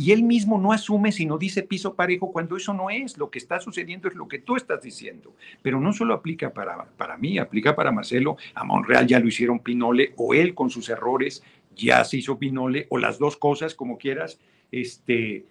Y 0.00 0.12
él 0.12 0.22
mismo 0.22 0.58
no 0.58 0.72
asume 0.72 1.12
sino 1.12 1.36
dice 1.36 1.62
piso 1.62 1.94
parejo 1.94 2.32
cuando 2.32 2.56
eso 2.56 2.72
no 2.72 2.88
es. 2.88 3.18
Lo 3.18 3.28
que 3.28 3.38
está 3.38 3.60
sucediendo 3.60 4.08
es 4.08 4.14
lo 4.14 4.28
que 4.28 4.38
tú 4.38 4.56
estás 4.56 4.80
diciendo. 4.80 5.36
Pero 5.60 5.78
no 5.78 5.92
solo 5.92 6.14
aplica 6.14 6.54
para, 6.54 6.86
para 6.96 7.18
mí, 7.18 7.36
aplica 7.36 7.76
para 7.76 7.92
Marcelo. 7.92 8.38
A 8.54 8.64
Monreal 8.64 9.06
ya 9.06 9.20
lo 9.20 9.28
hicieron 9.28 9.58
Pinole 9.58 10.14
o 10.16 10.32
él 10.32 10.54
con 10.54 10.70
sus 10.70 10.88
errores 10.88 11.42
ya 11.76 12.02
se 12.06 12.16
hizo 12.16 12.38
Pinole 12.38 12.86
o 12.88 12.96
las 12.96 13.18
dos 13.18 13.36
cosas 13.36 13.74
como 13.74 13.98
quieras. 13.98 14.38
Este, 14.72 15.44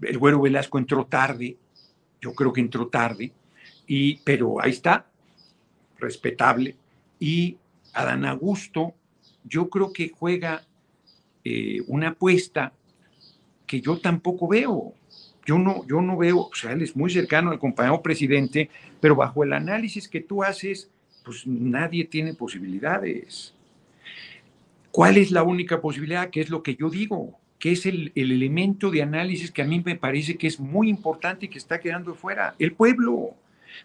el 0.00 0.16
güero 0.16 0.40
Velasco 0.40 0.78
entró 0.78 1.04
tarde. 1.04 1.58
Yo 2.22 2.32
creo 2.32 2.54
que 2.54 2.62
entró 2.62 2.88
tarde. 2.88 3.34
Y, 3.86 4.16
pero 4.24 4.62
ahí 4.62 4.70
está, 4.70 5.10
respetable. 5.98 6.74
Y 7.18 7.58
Adán 7.92 8.24
Augusto, 8.24 8.94
yo 9.44 9.68
creo 9.68 9.92
que 9.92 10.08
juega 10.08 10.62
eh, 11.44 11.82
una 11.86 12.08
apuesta 12.08 12.72
que 13.70 13.80
yo 13.80 13.98
tampoco 13.98 14.48
veo. 14.48 14.94
Yo 15.46 15.56
no, 15.56 15.86
yo 15.86 16.02
no 16.02 16.16
veo, 16.16 16.38
o 16.38 16.54
sea, 16.54 16.72
él 16.72 16.82
es 16.82 16.96
muy 16.96 17.08
cercano 17.08 17.52
al 17.52 17.60
compañero 17.60 18.02
presidente, 18.02 18.68
pero 19.00 19.14
bajo 19.14 19.44
el 19.44 19.52
análisis 19.52 20.08
que 20.08 20.20
tú 20.20 20.42
haces, 20.42 20.90
pues 21.24 21.46
nadie 21.46 22.04
tiene 22.04 22.34
posibilidades. 22.34 23.54
¿Cuál 24.90 25.18
es 25.18 25.30
la 25.30 25.44
única 25.44 25.80
posibilidad? 25.80 26.30
Que 26.30 26.40
es 26.40 26.50
lo 26.50 26.64
que 26.64 26.74
yo 26.74 26.90
digo, 26.90 27.38
que 27.60 27.70
es 27.70 27.86
el, 27.86 28.10
el, 28.16 28.32
elemento 28.32 28.90
de 28.90 29.02
análisis 29.02 29.52
que 29.52 29.62
a 29.62 29.66
mí 29.66 29.80
me 29.84 29.94
parece 29.94 30.36
que 30.36 30.48
es 30.48 30.58
muy 30.58 30.88
importante 30.88 31.46
y 31.46 31.48
que 31.48 31.58
está 31.58 31.78
quedando 31.78 32.16
fuera. 32.16 32.56
El 32.58 32.72
pueblo, 32.72 33.36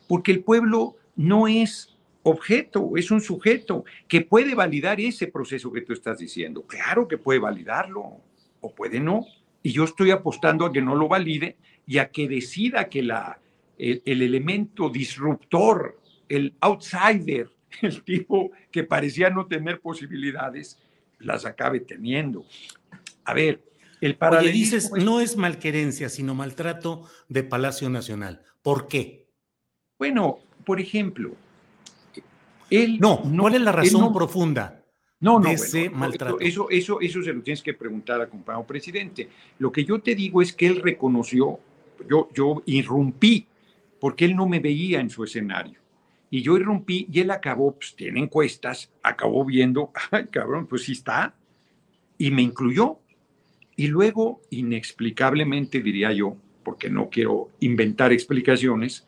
porque 0.07 0.31
el 0.31 0.39
pueblo 0.39 0.95
no 1.15 1.47
es 1.47 1.95
objeto, 2.23 2.97
es 2.97 3.11
un 3.11 3.21
sujeto 3.21 3.85
que 4.07 4.21
puede 4.21 4.55
validar 4.55 4.99
ese 4.99 5.27
proceso 5.27 5.71
que 5.71 5.81
tú 5.81 5.93
estás 5.93 6.17
diciendo. 6.17 6.63
Claro 6.63 7.07
que 7.07 7.19
puede 7.19 7.37
validarlo, 7.37 8.17
o 8.61 8.73
puede 8.73 8.99
no 8.99 9.27
y 9.65 9.71
yo 9.71 9.83
estoy 9.83 10.11
apostando 10.11 10.63
a 10.63 10.71
que 10.71 10.79
no 10.79 10.93
lo 10.93 11.07
valide 11.07 11.57
y 11.87 11.97
a 11.97 12.11
que 12.11 12.27
decida 12.27 12.87
que 12.87 13.01
la, 13.01 13.39
el, 13.79 14.03
elemento 14.05 14.91
disruptor, 14.91 15.99
el 16.29 16.53
outsider, 16.59 17.49
el 17.81 18.03
tipo 18.03 18.51
que 18.69 18.83
parecía 18.83 19.31
no 19.31 19.47
tener 19.47 19.81
posibilidades, 19.81 20.77
las 21.17 21.47
acabe 21.47 21.79
teniendo. 21.79 22.45
A 23.23 23.33
ver, 23.33 23.63
el 24.01 24.15
paralelismo... 24.15 24.51
Oye, 24.51 24.77
dices, 24.77 24.91
no 25.03 25.19
es 25.19 25.35
malquerencia, 25.35 26.09
sino 26.09 26.35
maltrato 26.35 27.09
de 27.27 27.41
Palacio 27.41 27.89
Nacional. 27.89 28.43
¿Por 28.61 28.87
qué? 28.87 29.25
Bueno, 29.97 30.41
por 30.63 30.79
ejemplo, 30.79 31.35
él... 32.69 32.99
No, 32.99 33.23
¿cuál 33.35 33.55
es 33.55 33.61
la 33.61 33.71
razón 33.71 34.13
profunda? 34.13 34.84
No, 35.25 35.39
no, 35.39 35.49
ese 35.49 35.89
maltrato. 35.89 36.39
Eso, 36.39 36.69
eso, 36.69 37.01
eso 37.01 37.23
se 37.23 37.33
lo 37.33 37.41
tienes 37.41 37.63
que 37.63 37.73
preguntar 37.73 38.21
al 38.21 38.29
compañero 38.29 38.67
presidente. 38.67 39.27
Lo 39.57 39.71
que 39.71 39.83
yo 39.83 39.99
te 39.99 40.13
digo 40.13 40.39
es 40.39 40.53
que 40.53 40.67
él 40.67 40.83
reconoció, 40.83 41.59
yo, 42.07 42.29
yo 42.31 42.61
irrumpí, 42.67 43.47
porque 43.99 44.25
él 44.25 44.35
no 44.35 44.47
me 44.47 44.59
veía 44.59 44.99
en 44.99 45.09
su 45.09 45.23
escenario. 45.23 45.79
Y 46.29 46.43
yo 46.43 46.57
irrumpí 46.57 47.07
y 47.11 47.21
él 47.21 47.31
acabó, 47.31 47.71
pues 47.73 47.95
tiene 47.95 48.19
encuestas, 48.19 48.91
acabó 49.01 49.43
viendo, 49.43 49.91
ay 50.11 50.27
cabrón, 50.27 50.67
pues 50.67 50.83
sí 50.83 50.91
está, 50.91 51.33
y 52.19 52.29
me 52.29 52.43
incluyó. 52.43 52.99
Y 53.75 53.87
luego, 53.87 54.41
inexplicablemente, 54.51 55.81
diría 55.81 56.11
yo, 56.13 56.37
porque 56.61 56.87
no 56.87 57.09
quiero 57.09 57.49
inventar 57.61 58.13
explicaciones, 58.13 59.07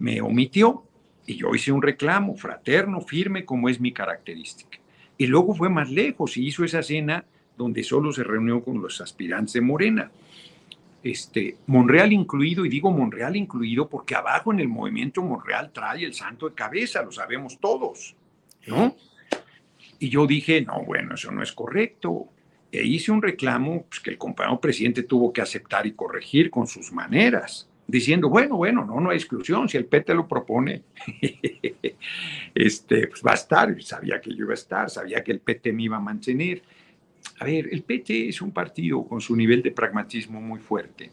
me 0.00 0.20
omitió 0.20 0.82
y 1.24 1.36
yo 1.36 1.54
hice 1.54 1.70
un 1.70 1.82
reclamo 1.82 2.34
fraterno, 2.34 3.00
firme, 3.00 3.44
como 3.44 3.68
es 3.68 3.80
mi 3.80 3.92
característica. 3.92 4.81
Y 5.22 5.28
luego 5.28 5.54
fue 5.54 5.68
más 5.68 5.88
lejos 5.88 6.36
y 6.36 6.48
hizo 6.48 6.64
esa 6.64 6.82
cena 6.82 7.24
donde 7.56 7.84
solo 7.84 8.12
se 8.12 8.24
reunió 8.24 8.60
con 8.60 8.82
los 8.82 9.00
aspirantes 9.00 9.52
de 9.52 9.60
Morena. 9.60 10.10
Este, 11.00 11.58
Monreal 11.68 12.12
incluido, 12.12 12.66
y 12.66 12.68
digo 12.68 12.90
Monreal 12.90 13.36
incluido 13.36 13.88
porque 13.88 14.16
abajo 14.16 14.52
en 14.52 14.58
el 14.58 14.66
movimiento 14.66 15.22
Monreal 15.22 15.70
trae 15.70 16.04
el 16.04 16.12
santo 16.12 16.48
de 16.48 16.56
cabeza, 16.56 17.04
lo 17.04 17.12
sabemos 17.12 17.60
todos, 17.60 18.16
¿no? 18.66 18.96
Y 20.00 20.08
yo 20.08 20.26
dije, 20.26 20.60
no, 20.62 20.82
bueno, 20.84 21.14
eso 21.14 21.30
no 21.30 21.40
es 21.40 21.52
correcto. 21.52 22.26
E 22.72 22.82
hice 22.84 23.12
un 23.12 23.22
reclamo 23.22 23.84
pues, 23.88 24.00
que 24.00 24.10
el 24.10 24.18
compañero 24.18 24.58
presidente 24.58 25.04
tuvo 25.04 25.32
que 25.32 25.40
aceptar 25.40 25.86
y 25.86 25.92
corregir 25.92 26.50
con 26.50 26.66
sus 26.66 26.90
maneras 26.90 27.68
diciendo, 27.86 28.28
bueno, 28.28 28.56
bueno, 28.56 28.84
no, 28.84 29.00
no 29.00 29.10
hay 29.10 29.16
exclusión, 29.16 29.68
si 29.68 29.76
el 29.76 29.86
PT 29.86 30.14
lo 30.14 30.28
propone, 30.28 30.82
este, 32.54 33.06
pues 33.08 33.22
va 33.26 33.32
a 33.32 33.34
estar, 33.34 33.82
sabía 33.82 34.20
que 34.20 34.30
yo 34.30 34.44
iba 34.44 34.52
a 34.52 34.54
estar, 34.54 34.90
sabía 34.90 35.22
que 35.22 35.32
el 35.32 35.40
PT 35.40 35.72
me 35.72 35.84
iba 35.84 35.96
a 35.96 36.00
mantener. 36.00 36.62
A 37.38 37.44
ver, 37.44 37.68
el 37.72 37.82
PT 37.82 38.28
es 38.28 38.40
un 38.40 38.50
partido 38.50 39.04
con 39.04 39.20
su 39.20 39.36
nivel 39.36 39.62
de 39.62 39.72
pragmatismo 39.72 40.40
muy 40.40 40.60
fuerte, 40.60 41.10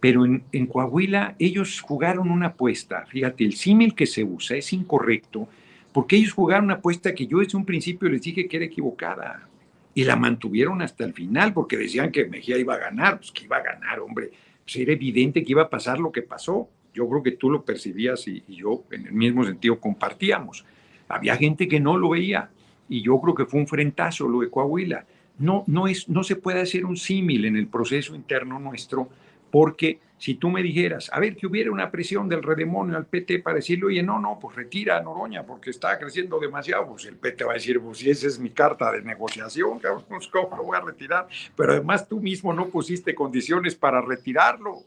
pero 0.00 0.24
en, 0.24 0.44
en 0.52 0.66
Coahuila 0.66 1.34
ellos 1.38 1.80
jugaron 1.80 2.30
una 2.30 2.48
apuesta, 2.48 3.06
fíjate, 3.06 3.44
el 3.44 3.54
símil 3.54 3.94
que 3.94 4.06
se 4.06 4.24
usa 4.24 4.56
es 4.56 4.72
incorrecto, 4.72 5.48
porque 5.92 6.16
ellos 6.16 6.32
jugaron 6.32 6.66
una 6.66 6.74
apuesta 6.74 7.14
que 7.14 7.26
yo 7.26 7.38
desde 7.38 7.56
un 7.56 7.64
principio 7.64 8.08
les 8.08 8.20
dije 8.20 8.46
que 8.46 8.56
era 8.56 8.66
equivocada. 8.66 9.48
Y 9.94 10.04
la 10.04 10.14
mantuvieron 10.14 10.82
hasta 10.82 11.06
el 11.06 11.14
final, 11.14 11.54
porque 11.54 11.78
decían 11.78 12.12
que 12.12 12.26
Mejía 12.26 12.58
iba 12.58 12.74
a 12.74 12.78
ganar, 12.78 13.16
pues 13.16 13.32
que 13.32 13.44
iba 13.44 13.56
a 13.56 13.62
ganar, 13.62 14.00
hombre 14.00 14.30
pues 14.66 14.76
era 14.76 14.92
evidente 14.92 15.44
que 15.44 15.52
iba 15.52 15.62
a 15.62 15.70
pasar 15.70 16.00
lo 16.00 16.10
que 16.10 16.22
pasó. 16.22 16.68
Yo 16.92 17.08
creo 17.08 17.22
que 17.22 17.32
tú 17.32 17.50
lo 17.50 17.64
percibías 17.64 18.26
y, 18.26 18.42
yo 18.48 18.82
en 18.90 19.06
el 19.06 19.12
mismo 19.12 19.44
sentido 19.44 19.78
compartíamos. 19.78 20.64
Había 21.08 21.36
gente 21.36 21.68
que 21.68 21.78
no 21.78 21.96
lo 21.96 22.10
veía 22.10 22.50
y 22.88 23.00
yo 23.00 23.20
creo 23.20 23.34
que 23.34 23.46
fue 23.46 23.60
un 23.60 23.68
frentazo 23.68 24.28
lo 24.28 24.40
de 24.40 24.50
Coahuila. 24.50 25.06
No, 25.38 25.62
no, 25.68 25.86
es, 25.86 26.08
no 26.08 26.24
se 26.24 26.34
puede 26.34 26.60
hacer 26.60 26.84
un 26.84 26.96
símil 26.96 27.44
en 27.44 27.56
el 27.56 27.68
proceso 27.68 28.16
interno 28.16 28.58
nuestro 28.58 29.08
porque 29.52 30.00
si 30.18 30.34
tú 30.36 30.48
me 30.48 30.62
dijeras, 30.62 31.10
a 31.12 31.20
ver, 31.20 31.36
que 31.36 31.46
hubiera 31.46 31.70
una 31.70 31.90
presión 31.90 32.28
del 32.28 32.42
redemonio 32.42 32.96
al 32.96 33.06
PT 33.06 33.40
para 33.40 33.56
decirle, 33.56 33.86
oye, 33.86 34.02
no, 34.02 34.18
no, 34.18 34.38
pues 34.40 34.56
retira 34.56 34.96
a 34.96 35.02
Noroña 35.02 35.44
porque 35.44 35.70
está 35.70 35.98
creciendo 35.98 36.38
demasiado, 36.38 36.86
pues 36.88 37.04
el 37.04 37.16
PT 37.16 37.44
va 37.44 37.52
a 37.52 37.54
decir, 37.54 37.80
pues 37.80 37.98
si 37.98 38.10
esa 38.10 38.26
es 38.26 38.38
mi 38.38 38.50
carta 38.50 38.90
de 38.92 39.02
negociación, 39.02 39.78
pues, 40.08 40.26
¿cómo 40.28 40.56
lo 40.56 40.64
voy 40.64 40.76
a 40.76 40.80
retirar? 40.80 41.28
Pero 41.54 41.72
además 41.72 42.08
tú 42.08 42.20
mismo 42.20 42.52
no 42.52 42.68
pusiste 42.68 43.14
condiciones 43.14 43.74
para 43.74 44.00
retirarlo. 44.00 44.84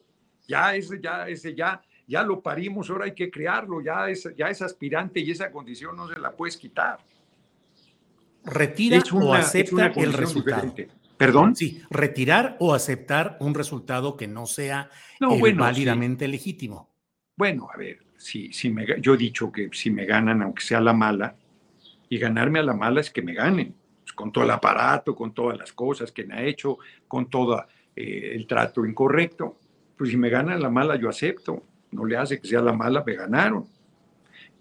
Ya 0.47 0.75
ese, 0.75 0.99
ya, 0.99 1.27
ese, 1.27 1.53
ya, 1.53 1.79
ya 2.07 2.23
lo 2.23 2.41
parimos, 2.41 2.89
ahora 2.89 3.05
hay 3.05 3.13
que 3.13 3.29
crearlo, 3.29 3.81
ya 3.81 4.09
es, 4.09 4.27
ya 4.35 4.49
es 4.49 4.63
aspirante 4.63 5.19
y 5.19 5.29
esa 5.29 5.51
condición 5.51 5.95
no 5.95 6.07
se 6.07 6.19
la 6.19 6.31
puedes 6.31 6.57
quitar. 6.57 6.97
Retira 8.45 8.99
o 9.13 9.33
acepta 9.33 9.87
el 9.95 10.13
resultado. 10.13 10.73
¿Perdón? 11.19 11.53
Sí, 11.53 11.83
retirar 11.89 12.55
o 12.61 12.73
aceptar 12.73 13.35
un 13.41 13.53
resultado 13.53 14.15
que 14.15 14.25
no 14.25 14.45
sea 14.45 14.89
eh, 15.19 15.53
válidamente 15.53 16.29
legítimo. 16.29 16.89
Bueno, 17.35 17.67
a 17.73 17.75
ver, 17.75 17.99
si, 18.15 18.53
si 18.53 18.69
me, 18.69 18.85
yo 19.01 19.15
he 19.15 19.17
dicho 19.17 19.51
que 19.51 19.69
si 19.73 19.91
me 19.91 20.05
ganan, 20.05 20.41
aunque 20.41 20.63
sea 20.63 20.79
la 20.79 20.93
mala, 20.93 21.35
y 22.07 22.17
ganarme 22.19 22.59
a 22.59 22.63
la 22.63 22.73
mala 22.73 23.01
es 23.01 23.11
que 23.11 23.21
me 23.21 23.33
ganen, 23.33 23.75
pues, 24.01 24.13
con 24.13 24.31
todo 24.31 24.45
el 24.45 24.51
aparato, 24.51 25.13
con 25.13 25.33
todas 25.33 25.57
las 25.57 25.73
cosas 25.73 26.09
que 26.13 26.23
me 26.23 26.35
ha 26.35 26.41
hecho, 26.41 26.77
con 27.05 27.29
todo 27.29 27.65
eh, 27.93 28.31
el 28.33 28.47
trato 28.47 28.85
incorrecto, 28.85 29.59
pues 29.97 30.11
si 30.11 30.15
me 30.15 30.29
ganan 30.29 30.61
la 30.61 30.69
mala 30.69 30.95
yo 30.95 31.09
acepto, 31.09 31.63
no 31.91 32.05
le 32.05 32.15
hace 32.15 32.39
que 32.39 32.47
sea 32.47 32.61
la 32.61 32.71
mala, 32.71 33.03
me 33.05 33.15
ganaron. 33.15 33.65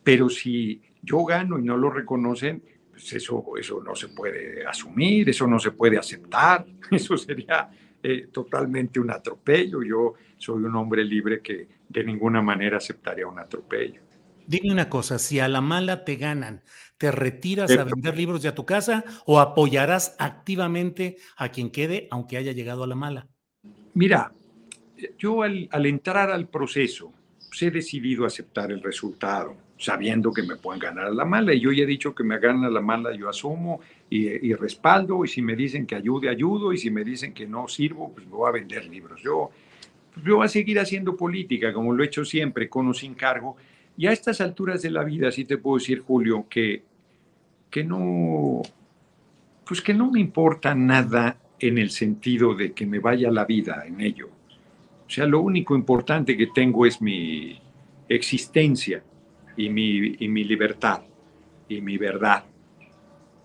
Pero 0.02 0.28
si 0.28 0.82
yo 1.02 1.24
gano 1.24 1.56
y 1.56 1.62
no 1.62 1.76
lo 1.76 1.88
reconocen, 1.88 2.64
pues 2.98 3.12
eso, 3.12 3.44
eso 3.56 3.80
no 3.80 3.94
se 3.94 4.08
puede 4.08 4.66
asumir, 4.66 5.28
eso 5.28 5.46
no 5.46 5.60
se 5.60 5.70
puede 5.70 5.96
aceptar, 5.96 6.66
eso 6.90 7.16
sería 7.16 7.70
eh, 8.02 8.28
totalmente 8.32 8.98
un 8.98 9.10
atropello. 9.10 9.82
Yo 9.84 10.14
soy 10.36 10.64
un 10.64 10.74
hombre 10.74 11.04
libre 11.04 11.40
que 11.40 11.68
de 11.88 12.04
ninguna 12.04 12.42
manera 12.42 12.78
aceptaría 12.78 13.26
un 13.26 13.38
atropello. 13.38 14.02
Dime 14.46 14.72
una 14.72 14.88
cosa, 14.88 15.18
si 15.18 15.38
a 15.38 15.46
la 15.46 15.60
mala 15.60 16.04
te 16.04 16.16
ganan, 16.16 16.62
¿te 16.96 17.12
retiras 17.12 17.70
a 17.70 17.84
vender 17.84 18.16
libros 18.16 18.42
de 18.42 18.48
a 18.48 18.54
tu 18.54 18.66
casa 18.66 19.04
o 19.26 19.38
apoyarás 19.38 20.16
activamente 20.18 21.18
a 21.36 21.50
quien 21.50 21.70
quede 21.70 22.08
aunque 22.10 22.36
haya 22.36 22.52
llegado 22.52 22.82
a 22.82 22.86
la 22.86 22.94
mala? 22.94 23.28
Mira, 23.94 24.32
yo 25.18 25.42
al, 25.42 25.68
al 25.70 25.86
entrar 25.86 26.30
al 26.30 26.48
proceso, 26.48 27.12
pues 27.48 27.62
he 27.62 27.70
decidido 27.70 28.24
aceptar 28.24 28.72
el 28.72 28.82
resultado 28.82 29.67
sabiendo 29.78 30.32
que 30.32 30.42
me 30.42 30.56
pueden 30.56 30.80
ganar 30.80 31.06
a 31.06 31.10
la 31.10 31.24
mala. 31.24 31.54
Y 31.54 31.60
yo 31.60 31.72
ya 31.72 31.84
he 31.84 31.86
dicho 31.86 32.14
que 32.14 32.24
me 32.24 32.38
ganan 32.38 32.64
a 32.64 32.70
la 32.70 32.80
mala, 32.80 33.14
yo 33.14 33.28
asumo 33.28 33.80
y, 34.10 34.52
respaldo. 34.54 35.24
Y 35.24 35.28
si 35.28 35.40
me 35.40 35.54
dicen 35.54 35.86
que 35.86 35.94
ayude, 35.94 36.28
ayudo. 36.28 36.72
Y 36.72 36.78
si 36.78 36.90
me 36.90 37.04
dicen 37.04 37.32
que 37.32 37.46
no 37.46 37.68
sirvo, 37.68 38.12
pues 38.12 38.26
me 38.26 38.32
voy 38.32 38.48
a 38.48 38.52
vender 38.52 38.86
libros. 38.86 39.22
Yo, 39.22 39.50
pues 40.12 40.26
yo 40.26 40.36
voy 40.36 40.44
a 40.44 40.48
seguir 40.48 40.80
haciendo 40.80 41.16
política, 41.16 41.72
como 41.72 41.94
lo 41.94 42.02
he 42.02 42.06
hecho 42.06 42.24
siempre, 42.24 42.68
con 42.68 42.88
o 42.88 42.94
sin 42.94 43.14
cargo. 43.14 43.56
Y 43.96 44.06
a 44.06 44.12
estas 44.12 44.40
alturas 44.40 44.82
de 44.82 44.90
la 44.90 45.04
vida, 45.04 45.30
sí 45.30 45.44
te 45.44 45.58
puedo 45.58 45.78
decir, 45.78 46.00
Julio, 46.00 46.46
que, 46.50 46.82
que 47.70 47.84
no, 47.84 48.62
pues 49.64 49.80
que 49.80 49.94
no 49.94 50.10
me 50.10 50.20
importa 50.20 50.74
nada 50.74 51.38
en 51.60 51.78
el 51.78 51.90
sentido 51.90 52.54
de 52.54 52.72
que 52.72 52.86
me 52.86 52.98
vaya 52.98 53.30
la 53.30 53.44
vida 53.44 53.84
en 53.86 54.00
ello. 54.00 54.28
O 55.06 55.10
sea, 55.10 55.26
lo 55.26 55.40
único 55.40 55.74
importante 55.74 56.36
que 56.36 56.48
tengo 56.48 56.84
es 56.84 57.00
mi 57.00 57.60
existencia 58.08 59.02
y 59.58 59.68
mi, 59.68 60.16
y 60.18 60.28
mi 60.28 60.44
libertad 60.44 61.02
y 61.68 61.82
mi 61.82 61.98
verdad 61.98 62.44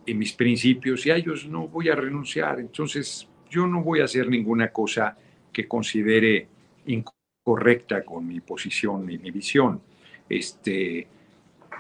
y 0.06 0.14
mis 0.14 0.34
principios 0.34 1.06
y 1.06 1.12
a 1.12 1.16
ellos 1.16 1.46
no 1.48 1.68
voy 1.68 1.90
a 1.90 1.96
renunciar. 1.96 2.60
Entonces 2.60 3.28
yo 3.50 3.68
no 3.68 3.84
voy 3.84 4.02
a 4.02 4.06
hacer 4.06 4.30
ninguna 4.30 4.72
cosa 4.72 5.18
que 5.52 5.68
considere 5.68 6.48
incorrecta 6.86 8.04
con 8.04 8.28
mi 8.28 8.40
posición 8.40 9.10
y 9.10 9.18
mi 9.18 9.32
visión. 9.32 9.82
Este, 10.28 11.08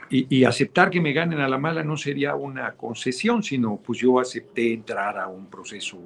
y, 0.10 0.44
aceptar 0.44 0.90
que 0.90 1.02
me 1.02 1.14
ganen 1.14 1.40
a 1.40 1.48
la 1.48 1.58
mala 1.58 1.84
no 1.84 1.98
sería 1.98 2.36
una 2.36 2.74
concesión, 2.74 3.42
sino 3.42 3.78
pues 3.78 4.00
yo 4.00 4.20
acepté 4.20 4.74
entrar 4.74 5.18
a 5.18 5.28
un 5.28 5.48
proceso 5.48 6.00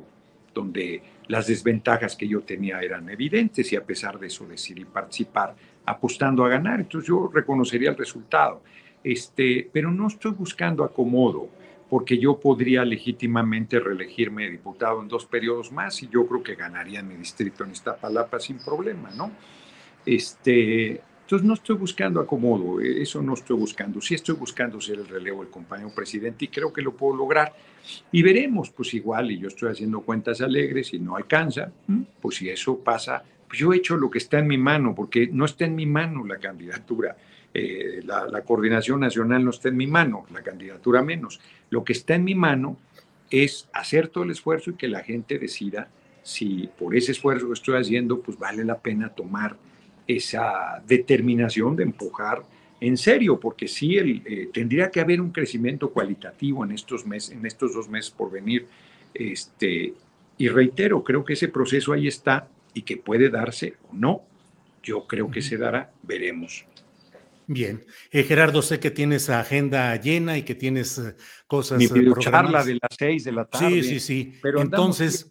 donde 0.53 1.01
las 1.27 1.47
desventajas 1.47 2.15
que 2.15 2.27
yo 2.27 2.41
tenía 2.41 2.79
eran 2.81 3.09
evidentes 3.09 3.71
y 3.73 3.75
a 3.75 3.83
pesar 3.83 4.17
de 4.17 4.27
eso 4.27 4.47
decidí 4.47 4.85
participar 4.85 5.55
apostando 5.87 6.45
a 6.45 6.49
ganar. 6.49 6.81
Entonces 6.81 7.07
yo 7.07 7.31
reconocería 7.33 7.89
el 7.89 7.97
resultado. 7.97 8.61
Este, 9.03 9.67
pero 9.71 9.89
no 9.89 10.07
estoy 10.07 10.31
buscando 10.31 10.83
acomodo 10.83 11.49
porque 11.89 12.17
yo 12.17 12.37
podría 12.37 12.83
legítimamente 12.83 13.79
reelegirme 13.79 14.49
diputado 14.49 15.01
en 15.01 15.07
dos 15.07 15.25
periodos 15.25 15.71
más 15.71 16.03
y 16.03 16.09
yo 16.09 16.27
creo 16.27 16.43
que 16.43 16.55
ganaría 16.55 17.01
mi 17.01 17.15
distrito 17.15 17.63
en 17.63 17.71
Iztapalapa 17.71 18.39
sin 18.39 18.59
problema, 18.59 19.09
¿no? 19.11 19.31
Este, 20.05 21.01
entonces 21.21 21.47
no 21.47 21.53
estoy 21.53 21.77
buscando 21.77 22.19
acomodo, 22.19 22.81
eso 22.81 23.21
no 23.21 23.33
estoy 23.33 23.57
buscando. 23.57 24.01
Sí 24.01 24.15
estoy 24.15 24.35
buscando 24.35 24.81
ser 24.81 24.99
el 24.99 25.07
relevo 25.07 25.41
del 25.41 25.51
compañero 25.51 25.89
presidente 25.95 26.45
y 26.45 26.47
creo 26.49 26.73
que 26.73 26.81
lo 26.81 26.95
puedo 26.95 27.15
lograr. 27.15 27.53
Y 28.11 28.21
veremos, 28.21 28.69
pues 28.69 28.93
igual, 28.93 29.31
y 29.31 29.39
yo 29.39 29.47
estoy 29.47 29.71
haciendo 29.71 30.01
cuentas 30.01 30.41
alegres 30.41 30.93
y 30.93 30.99
no 30.99 31.15
alcanza, 31.15 31.71
pues 32.21 32.35
si 32.35 32.49
eso 32.49 32.79
pasa, 32.79 33.23
pues 33.47 33.59
yo 33.59 33.73
he 33.73 33.77
hecho 33.77 33.97
lo 33.97 34.09
que 34.09 34.17
está 34.17 34.39
en 34.39 34.47
mi 34.47 34.57
mano, 34.57 34.93
porque 34.95 35.27
no 35.31 35.45
está 35.45 35.65
en 35.65 35.75
mi 35.75 35.85
mano 35.85 36.25
la 36.25 36.37
candidatura. 36.37 37.15
Eh, 37.53 38.01
la, 38.03 38.25
la, 38.27 38.41
coordinación 38.41 38.99
nacional 38.99 39.43
no 39.43 39.51
está 39.51 39.69
en 39.69 39.77
mi 39.77 39.87
mano, 39.87 40.25
la 40.31 40.41
candidatura 40.41 41.01
menos. 41.01 41.39
Lo 41.69 41.83
que 41.83 41.93
está 41.93 42.15
en 42.15 42.23
mi 42.23 42.35
mano 42.35 42.77
es 43.29 43.69
hacer 43.73 44.09
todo 44.09 44.23
el 44.23 44.31
esfuerzo 44.31 44.71
y 44.71 44.73
que 44.75 44.87
la 44.87 45.03
gente 45.03 45.39
decida 45.39 45.89
si 46.23 46.69
por 46.77 46.93
ese 46.95 47.13
esfuerzo 47.13 47.47
que 47.47 47.53
estoy 47.53 47.79
haciendo, 47.79 48.19
pues 48.19 48.37
vale 48.37 48.65
la 48.65 48.79
pena 48.79 49.09
tomar 49.09 49.55
esa 50.07 50.83
determinación 50.85 51.75
de 51.77 51.83
empujar 51.83 52.43
en 52.79 52.97
serio, 52.97 53.39
porque 53.39 53.67
sí 53.67 53.97
el, 53.97 54.21
eh, 54.25 54.49
tendría 54.53 54.91
que 54.91 54.99
haber 54.99 55.19
un 55.19 55.31
crecimiento 55.31 55.89
cualitativo 55.89 56.63
en 56.63 56.71
estos, 56.71 57.05
meses, 57.05 57.31
en 57.31 57.45
estos 57.45 57.73
dos 57.73 57.89
meses 57.89 58.11
por 58.11 58.29
venir. 58.29 58.67
Este, 59.13 59.93
y 60.37 60.49
reitero, 60.49 61.03
creo 61.03 61.25
que 61.25 61.33
ese 61.33 61.47
proceso 61.47 61.93
ahí 61.93 62.07
está 62.07 62.47
y 62.77 62.83
que 62.83 62.97
puede 62.97 63.29
darse 63.29 63.75
o 63.89 63.93
no. 63.93 64.21
Yo 64.83 65.07
creo 65.07 65.31
que 65.31 65.41
se 65.41 65.57
dará, 65.57 65.91
veremos. 66.03 66.65
Bien. 67.47 67.83
Eh, 68.11 68.23
Gerardo, 68.23 68.61
sé 68.61 68.79
que 68.79 68.91
tienes 68.91 69.29
agenda 69.29 69.95
llena 69.95 70.37
y 70.37 70.43
que 70.43 70.53
tienes 70.53 70.97
eh, 70.99 71.15
cosas. 71.47 71.79
Mi 71.79 71.87
charla 72.19 72.63
de 72.63 72.73
las 72.73 72.95
seis 72.97 73.23
de 73.23 73.31
la 73.31 73.45
tarde. 73.45 73.81
Sí, 73.81 73.83
sí, 73.83 73.99
sí. 73.99 74.33
Pero 74.41 74.61
Entonces, 74.61 75.27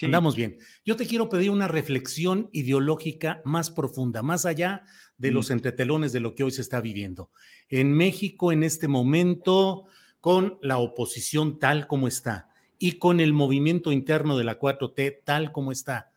Andamos 0.00 0.34
bien. 0.34 0.58
Yo 0.84 0.96
te 0.96 1.06
quiero 1.06 1.28
pedir 1.28 1.50
una 1.50 1.68
reflexión 1.68 2.48
ideológica 2.52 3.42
más 3.44 3.70
profunda, 3.70 4.22
más 4.22 4.46
allá 4.46 4.84
de 5.18 5.30
los 5.30 5.50
mm. 5.50 5.52
entretelones 5.52 6.12
de 6.12 6.20
lo 6.20 6.34
que 6.34 6.44
hoy 6.44 6.50
se 6.50 6.62
está 6.62 6.80
viviendo. 6.80 7.30
En 7.68 7.92
México, 7.92 8.52
en 8.52 8.62
este 8.62 8.88
momento, 8.88 9.84
con 10.20 10.58
la 10.62 10.78
oposición 10.78 11.58
tal 11.58 11.86
como 11.86 12.08
está 12.08 12.48
y 12.78 12.92
con 12.92 13.20
el 13.20 13.32
movimiento 13.32 13.92
interno 13.92 14.36
de 14.36 14.44
la 14.44 14.58
4T 14.58 15.20
tal 15.24 15.52
como 15.52 15.70
está, 15.72 16.11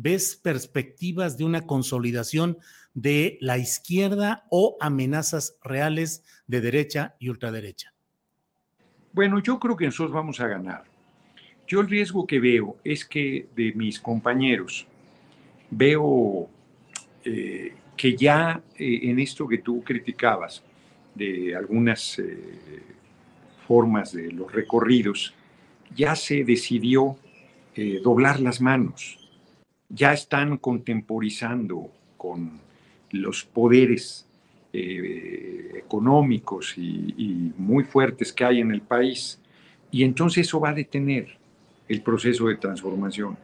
¿ves 0.00 0.36
perspectivas 0.36 1.36
de 1.36 1.44
una 1.44 1.66
consolidación 1.66 2.58
de 2.94 3.38
la 3.40 3.58
izquierda 3.58 4.46
o 4.50 4.76
amenazas 4.80 5.56
reales 5.62 6.24
de 6.46 6.60
derecha 6.60 7.16
y 7.18 7.28
ultraderecha? 7.28 7.94
Bueno, 9.12 9.40
yo 9.40 9.58
creo 9.58 9.76
que 9.76 9.86
nosotros 9.86 10.12
vamos 10.12 10.40
a 10.40 10.46
ganar 10.46 10.84
yo 11.68 11.82
el 11.82 11.88
riesgo 11.88 12.26
que 12.26 12.40
veo 12.40 12.78
es 12.82 13.04
que 13.04 13.46
de 13.54 13.74
mis 13.74 14.00
compañeros 14.00 14.86
veo 15.70 16.48
eh, 17.22 17.74
que 17.94 18.16
ya 18.16 18.62
eh, 18.78 19.00
en 19.02 19.18
esto 19.18 19.46
que 19.46 19.58
tú 19.58 19.84
criticabas, 19.84 20.64
de 21.14 21.54
algunas 21.54 22.18
eh, 22.20 22.38
formas 23.66 24.12
de 24.12 24.32
los 24.32 24.50
recorridos, 24.50 25.34
ya 25.94 26.16
se 26.16 26.42
decidió 26.42 27.16
doblar 28.02 28.40
las 28.40 28.60
manos, 28.60 29.27
ya 29.88 30.12
están 30.12 30.58
contemporizando 30.58 31.90
con 32.16 32.60
los 33.10 33.44
poderes 33.44 34.26
económicos 34.72 36.74
y 36.76 37.52
muy 37.56 37.84
fuertes 37.84 38.32
que 38.32 38.44
hay 38.44 38.60
en 38.60 38.70
el 38.70 38.82
país, 38.82 39.40
y 39.90 40.04
entonces 40.04 40.46
eso 40.46 40.60
va 40.60 40.70
a 40.70 40.74
detener 40.74 41.36
el 41.88 42.02
proceso 42.02 42.48
de 42.48 42.56
transformación. 42.56 43.36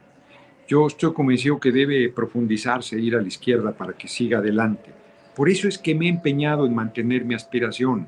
Yo 0.67 0.87
estoy 0.87 1.13
convencido 1.13 1.59
que 1.59 1.71
debe 1.71 2.09
profundizarse, 2.09 2.99
ir 2.99 3.15
a 3.15 3.21
la 3.21 3.27
izquierda 3.27 3.71
para 3.71 3.93
que 3.93 4.07
siga 4.07 4.37
adelante. 4.37 4.91
Por 5.35 5.49
eso 5.49 5.67
es 5.67 5.77
que 5.77 5.95
me 5.95 6.05
he 6.05 6.09
empeñado 6.09 6.65
en 6.65 6.73
mantener 6.73 7.25
mi 7.25 7.33
aspiración. 7.33 8.07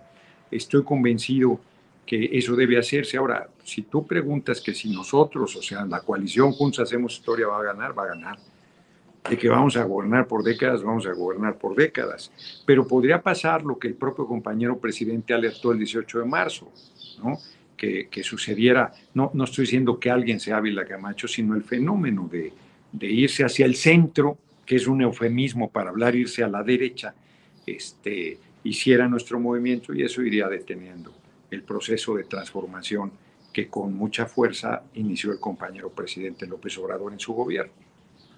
Estoy 0.50 0.84
convencido 0.84 1.60
que 2.08 2.30
eso 2.32 2.56
debe 2.56 2.80
hacerse. 2.80 3.17
Ahora, 3.17 3.48
si 3.63 3.84
tú 3.84 4.08
preguntas 4.08 4.62
que 4.62 4.74
si 4.74 4.89
nosotros, 4.89 5.56
o 5.58 5.62
sea, 5.62 5.86
la 5.86 6.00
coalición 6.00 6.54
juntos 6.54 6.80
hacemos 6.80 7.13
historia, 7.13 7.48
va 7.48 7.60
a 7.60 7.63
ganar, 7.63 7.96
va 7.96 8.04
a 8.04 8.08
ganar. 8.08 8.39
De 9.30 9.38
que 9.38 9.50
vamos 9.50 9.76
a 9.76 9.84
gobernar 9.84 10.26
por 10.26 10.41
décadas, 10.41 10.82
vamos 10.82 11.06
a 11.06 11.12
gobernar 11.12 11.58
por 11.58 11.76
décadas. 11.76 12.32
Pero 12.65 12.88
podría 12.88 13.22
pasar 13.22 13.62
lo 13.63 13.78
que 13.78 13.89
el 13.89 13.96
propio 13.96 14.26
compañero 14.26 14.80
presidente 14.80 15.34
alertó 15.34 15.74
el 15.74 15.80
18 15.80 16.20
de 16.20 16.26
marzo, 16.26 16.72
¿no? 17.22 17.38
que, 17.76 18.24
sucediera, 18.24 18.91
no, 19.13 19.30
no 19.36 19.43
estoy 19.43 19.65
diciendo 19.65 20.00
que 20.00 20.10
alguien 20.10 20.39
sea 20.39 20.58
Ávila 20.58 20.84
Camacho, 20.84 21.28
sino 21.28 21.54
el 21.54 21.62
fenómeno 21.62 22.28
de, 22.32 22.52
de, 22.91 23.08
irse 23.08 23.43
hacia 23.43 23.67
el 23.67 23.76
centro, 23.76 24.36
que 24.65 24.78
es 24.78 24.88
un 24.88 25.02
eufemismo 25.04 25.70
para 25.70 25.91
hablar 25.91 26.15
irse 26.15 26.43
a 26.43 26.48
la 26.48 26.63
derecha, 26.63 27.13
este, 27.67 28.39
hiciera 28.63 29.08
nuestro 29.08 29.39
movimiento 29.39 29.93
y 29.93 30.02
eso 30.02 30.24
iría 30.24 30.48
deteniendo 30.48 31.13
el 31.51 31.63
proceso 31.63 32.15
de 32.15 32.23
transformación 32.23 33.12
que 33.53 33.67
con 33.67 33.93
mucha 33.93 34.25
fuerza 34.25 34.83
inició 34.93 35.31
el 35.31 35.39
compañero 35.39 35.89
presidente 35.89 36.45
López 36.45 36.77
Obrador 36.77 37.13
en 37.13 37.19
su 37.19 37.33
gobierno. 37.33 37.73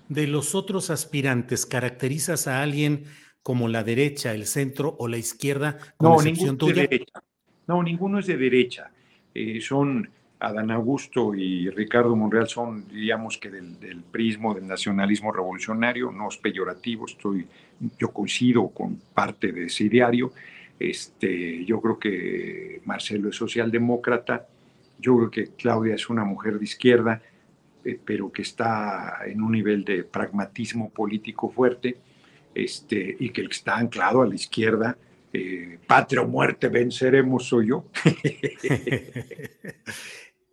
De 0.08 0.28
los 0.28 0.56
otros 0.56 0.90
aspirantes, 0.90 1.66
¿caracterizas 1.66 2.48
a 2.48 2.62
alguien 2.62 3.04
como 3.44 3.68
la 3.68 3.84
derecha, 3.84 4.34
el 4.34 4.46
centro 4.46 4.96
o 4.98 5.08
la 5.08 5.18
izquierda? 5.18 5.78
no, 6.00 6.22
ninguno 6.22 6.68
Es 6.68 6.76
de 6.76 6.82
derecha. 6.82 7.24
No, 7.68 7.84
ninguno 7.84 8.20
es 8.20 8.28
de 8.28 8.38
derecha. 8.38 8.92
Eh, 9.34 9.62
son 9.62 10.10
Adán 10.40 10.72
Augusto 10.72 11.36
y 11.36 11.70
Ricardo 11.70 12.16
Monreal 12.16 12.48
son, 12.48 12.88
diríamos 12.88 13.38
que 13.38 13.50
del, 13.50 13.80
del, 13.80 14.02
prismo 14.04 14.54
del 14.54 14.68
nacionalismo 14.68 15.32
revolucionario, 15.32 16.12
no 16.12 16.30
es 16.30 16.38
peyorativo, 16.38 17.06
estoy, 17.06 17.46
yo 18.00 18.12
coincido 18.12 18.70
con 18.70 18.96
parte 19.14 19.52
de 19.52 19.66
ese 19.66 19.84
ideario. 19.84 20.32
Este, 20.80 21.66
yo 21.66 21.82
creo 21.82 22.00
que 22.00 22.82
Marcelo 22.86 23.30
es 23.30 23.36
socialdemócrata, 23.36 24.48
yo 24.98 25.18
creo 25.18 25.32
que 25.32 25.48
Claudia 25.56 25.96
es 25.96 26.10
una 26.10 26.24
mujer 26.24 26.58
de 26.58 26.64
izquierda, 26.64 27.22
eh, 27.84 28.00
pero 28.04 28.32
que 28.32 28.44
está 28.44 29.20
en 29.26 29.42
un 29.42 29.52
nivel 29.52 29.84
de 29.84 30.04
pragmatismo 30.04 30.90
político 30.90 31.50
fuerte, 31.50 31.98
este, 32.56 33.16
y 33.20 33.30
que 33.30 33.42
está 33.44 33.78
anclado 33.78 34.22
a 34.22 34.28
la 34.28 34.36
izquierda 34.36 34.98
eh, 35.32 35.78
patria 35.86 36.22
o 36.22 36.28
muerte, 36.28 36.70
venceremos, 36.70 37.46
soy 37.46 37.68
yo. 37.68 37.86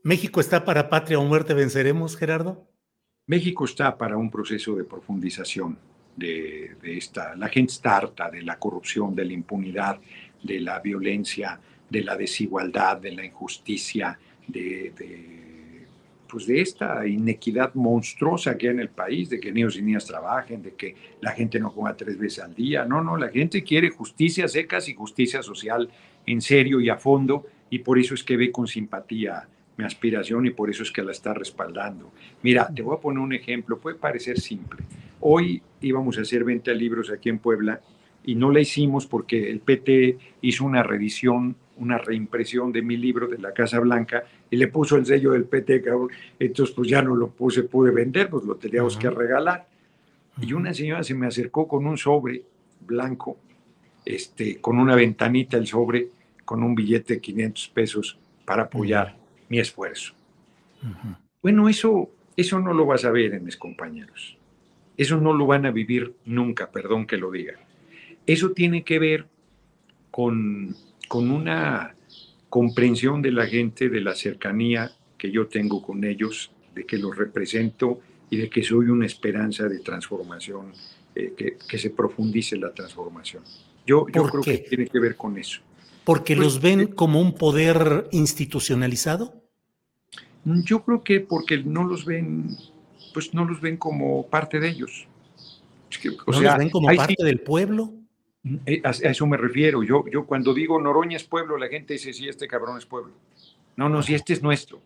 ¿México 0.02 0.40
está 0.40 0.64
para 0.64 0.90
patria 0.90 1.18
o 1.18 1.24
muerte, 1.24 1.54
venceremos, 1.54 2.16
Gerardo? 2.16 2.68
México 3.26 3.64
está 3.64 3.96
para 3.96 4.16
un 4.16 4.30
proceso 4.30 4.76
de 4.76 4.84
profundización 4.84 5.78
de, 6.16 6.76
esta. 6.83 7.35
La 7.37 7.48
gente 7.48 7.72
está 7.72 7.96
harta 7.96 8.31
de 8.31 8.42
la 8.42 8.59
corrupción, 8.59 9.14
de 9.14 9.24
la 9.24 9.33
impunidad, 9.33 9.98
de 10.42 10.61
la 10.61 10.81
violencia, 10.81 11.61
de 11.88 12.02
la 12.02 12.16
desigualdad, 12.16 12.98
de 12.98 13.12
la 13.12 13.24
injusticia, 13.24 14.18
de 14.46 14.92
pues 16.26 16.46
de 16.46 16.61
esta 16.61 17.07
inequidad 17.07 17.74
monstruosa 17.74 18.57
que 18.57 18.68
hay 18.68 18.74
en 18.74 18.81
el 18.81 18.88
país, 18.88 19.31
de 19.31 19.40
que 19.40 19.52
niños 19.52 19.76
y 19.76 19.83
niñas 19.83 20.07
trabajen, 20.07 20.62
de 20.62 20.74
que 20.74 20.94
la 21.20 21.33
gente 21.33 21.59
no 21.59 21.72
coma 21.72 21.96
tres 21.96 22.18
veces 22.18 22.44
al 22.44 22.55
día. 22.55 22.85
No, 22.85 23.02
no, 23.02 23.16
la 23.16 23.29
gente 23.29 23.62
quiere 23.62 23.90
justicia 23.90 24.48
secas 24.48 24.88
y 24.88 24.94
justicia 24.94 25.42
social 25.42 25.88
en 26.26 26.40
serio 26.40 26.81
y 26.81 26.88
a 26.88 26.96
fondo, 26.96 27.46
y 27.70 27.79
por 27.81 27.98
eso 27.98 28.14
es 28.14 28.24
que 28.24 28.37
ve 28.37 28.50
con 28.50 28.66
simpatía 28.66 29.48
mi 29.76 29.85
aspiración 29.85 30.46
y 30.46 30.50
por 30.50 30.70
eso 30.70 30.83
es 30.83 30.90
que 30.90 31.02
la 31.02 31.12
está 31.12 31.35
respaldando. 31.35 32.12
Mira, 32.42 32.68
te 32.74 32.83
voy 32.83 32.96
a 32.96 33.00
poner 33.00 33.20
un 33.20 33.33
ejemplo, 33.33 33.79
puede 33.79 33.96
parecer 33.96 34.40
simple. 34.40 34.83
Hoy 35.20 35.62
íbamos 35.81 36.18
a 36.18 36.22
hacer 36.22 36.44
venta 36.44 36.70
de 36.70 36.76
libros 36.76 37.11
aquí 37.11 37.29
en 37.29 37.38
Puebla 37.38 37.81
y 38.24 38.35
no 38.35 38.50
la 38.50 38.61
hicimos 38.61 39.07
porque 39.07 39.50
el 39.50 39.61
PT 39.61 40.18
hizo 40.42 40.64
una 40.64 40.83
reedición, 40.83 41.57
una 41.76 41.98
reimpresión 41.98 42.72
de 42.72 42.83
mi 42.83 42.96
libro 42.96 43.29
de 43.29 43.38
la 43.38 43.52
Casa 43.52 43.79
Blanca 43.79 44.24
y 44.50 44.57
le 44.57 44.68
puso 44.68 44.96
el 44.96 45.07
sello 45.07 45.33
del 45.33 45.44
PT, 45.44 45.85
entonces 46.40 46.74
pues 46.74 46.88
ya 46.88 47.02
no 47.02 47.14
lo 47.14 47.29
puse, 47.29 47.62
pude 47.62 47.92
vender, 47.92 48.29
pues 48.29 48.44
lo 48.44 48.57
teníamos 48.57 48.96
que 48.96 49.11
regalar. 49.11 49.68
Y 50.40 50.52
una 50.52 50.74
señora 50.74 51.02
se 51.02 51.14
me 51.14 51.26
acercó 51.26 51.66
con 51.66 51.87
un 51.87 51.96
sobre 51.96 52.42
blanco, 52.81 53.38
este, 54.05 54.61
con 54.61 54.79
una 54.79 54.94
ventanita 54.94 55.57
el 55.57 55.66
sobre, 55.66 56.09
con 56.44 56.62
un 56.62 56.74
billete 56.74 57.14
de 57.14 57.20
500 57.20 57.68
pesos 57.68 58.18
para 58.44 58.64
apoyar 58.64 59.16
mi 59.48 59.59
esfuerzo. 59.59 60.14
Bueno, 61.42 61.68
eso, 61.68 62.11
eso 62.37 62.61
no 62.61 62.72
lo 62.72 62.87
vas 62.87 63.05
a 63.05 63.11
ver 63.11 63.35
en 63.35 63.44
mis 63.44 63.57
compañeros. 63.57 64.37
Eso 64.96 65.20
no 65.20 65.32
lo 65.32 65.46
van 65.46 65.66
a 65.66 65.70
vivir 65.70 66.14
nunca, 66.24 66.70
perdón 66.70 67.06
que 67.06 67.16
lo 67.16 67.30
diga. 67.30 67.54
Eso 68.26 68.52
tiene 68.52 68.82
que 68.82 68.98
ver 68.98 69.26
con, 70.11 70.74
con 71.09 71.30
una 71.30 71.94
comprensión 72.48 73.22
de 73.22 73.32
la 73.32 73.46
gente, 73.46 73.88
de 73.88 74.00
la 74.00 74.14
cercanía 74.14 74.92
que 75.18 75.30
yo 75.30 75.46
tengo 75.46 75.82
con 75.82 76.04
ellos, 76.04 76.50
de 76.74 76.85
que 76.85 76.98
los 76.98 77.16
represento 77.16 78.00
y 78.30 78.37
de 78.38 78.50
que 78.50 78.62
soy 78.62 78.88
una 78.88 79.06
esperanza 79.06 79.68
de 79.68 79.80
transformación, 79.80 80.72
eh, 81.14 81.35
que, 81.37 81.78
se 81.78 81.90
profundice 81.90 82.56
la 82.56 82.72
transformación. 82.72 83.42
Yo, 83.87 84.06
yo 84.12 84.24
creo 84.24 84.42
que 84.42 84.59
tiene 84.59 84.87
que 84.87 84.98
ver 84.98 85.16
con 85.16 85.38
eso. 85.38 85.61
¿Porque 86.04 86.37
pues, 86.37 86.44
los 86.44 86.61
ven 86.61 86.80
eh, 86.80 86.88
como 86.88 87.20
un 87.20 87.35
poder 87.35 88.09
institucionalizado? 88.12 89.42
Yo 90.44 90.85
creo 90.85 91.02
que 91.02 91.20
porque 91.20 91.59
no 91.59 91.85
los 91.85 92.04
ven, 92.04 92.56
pues 93.16 93.33
no 93.33 93.46
los 93.46 93.62
ven 93.62 93.79
como 93.79 94.26
parte 94.26 94.61
de 94.61 94.68
ellos. 94.68 95.09
o 96.26 96.33
¿No 96.33 96.40
los 96.42 96.59
ven 96.59 96.68
como 96.68 96.94
parte 96.94 97.24
del 97.24 97.40
pueblo? 97.40 97.94
Eh, 98.66 98.83
a, 98.85 98.90
eso 98.90 99.26
me 99.26 99.38
refiero. 99.38 99.83
Yo, 99.83 100.05
yo 100.12 100.26
cuando 100.26 100.52
digo 100.52 100.79
Noroña 100.79 101.16
es 101.16 101.24
pueblo, 101.24 101.57
la 101.57 101.68
gente 101.68 101.94
dice, 101.94 102.12
sí, 102.12 102.29
este 102.29 102.46
cabrón 102.46 102.76
es 102.76 102.85
pueblo. 102.85 103.14
No, 103.74 103.88
no, 103.88 104.02
si 104.02 104.14
este 104.14 104.35
es 104.35 104.42
nuestro. 104.42 104.83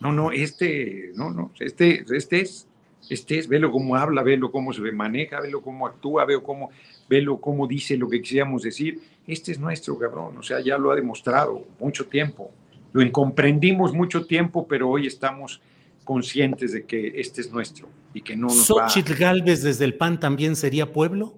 No, 0.00 0.10
no, 0.10 0.32
este, 0.32 1.12
no, 1.16 1.30
no, 1.30 1.52
este, 1.60 2.02
este 2.16 2.40
es, 2.40 2.66
este 3.10 3.38
es, 3.40 3.46
velo 3.46 3.70
cómo 3.70 3.94
habla, 3.94 4.22
velo 4.22 4.50
cómo 4.50 4.72
se 4.72 4.80
maneja, 4.80 5.38
velo 5.42 5.60
cómo 5.60 5.86
actúa, 5.86 6.24
velo 6.24 6.42
cómo, 6.42 6.70
velo 7.10 7.38
cómo 7.42 7.66
dice 7.66 7.98
lo 7.98 8.08
que 8.08 8.22
quisiéramos 8.22 8.62
decir. 8.62 9.02
Este 9.26 9.52
es 9.52 9.58
nuestro 9.58 9.98
cabrón, 9.98 10.38
o 10.38 10.42
sea, 10.42 10.60
ya 10.60 10.78
lo 10.78 10.92
ha 10.92 10.96
demostrado 10.96 11.62
mucho 11.78 12.06
tiempo. 12.06 12.50
Lo 12.94 13.02
incomprendimos 13.02 13.92
mucho 13.92 14.24
tiempo, 14.24 14.66
pero 14.66 14.88
hoy 14.88 15.06
estamos 15.06 15.60
conscientes 16.06 16.72
de 16.72 16.86
que 16.86 17.20
este 17.20 17.42
es 17.42 17.52
nuestro 17.52 17.88
y 18.14 18.22
que 18.22 18.34
no 18.34 18.46
nos 18.46 18.66
¿Xochitl 18.66 19.14
Galvez 19.14 19.62
desde 19.62 19.84
el 19.84 19.94
PAN 19.94 20.18
también 20.18 20.56
sería 20.56 20.90
pueblo? 20.90 21.34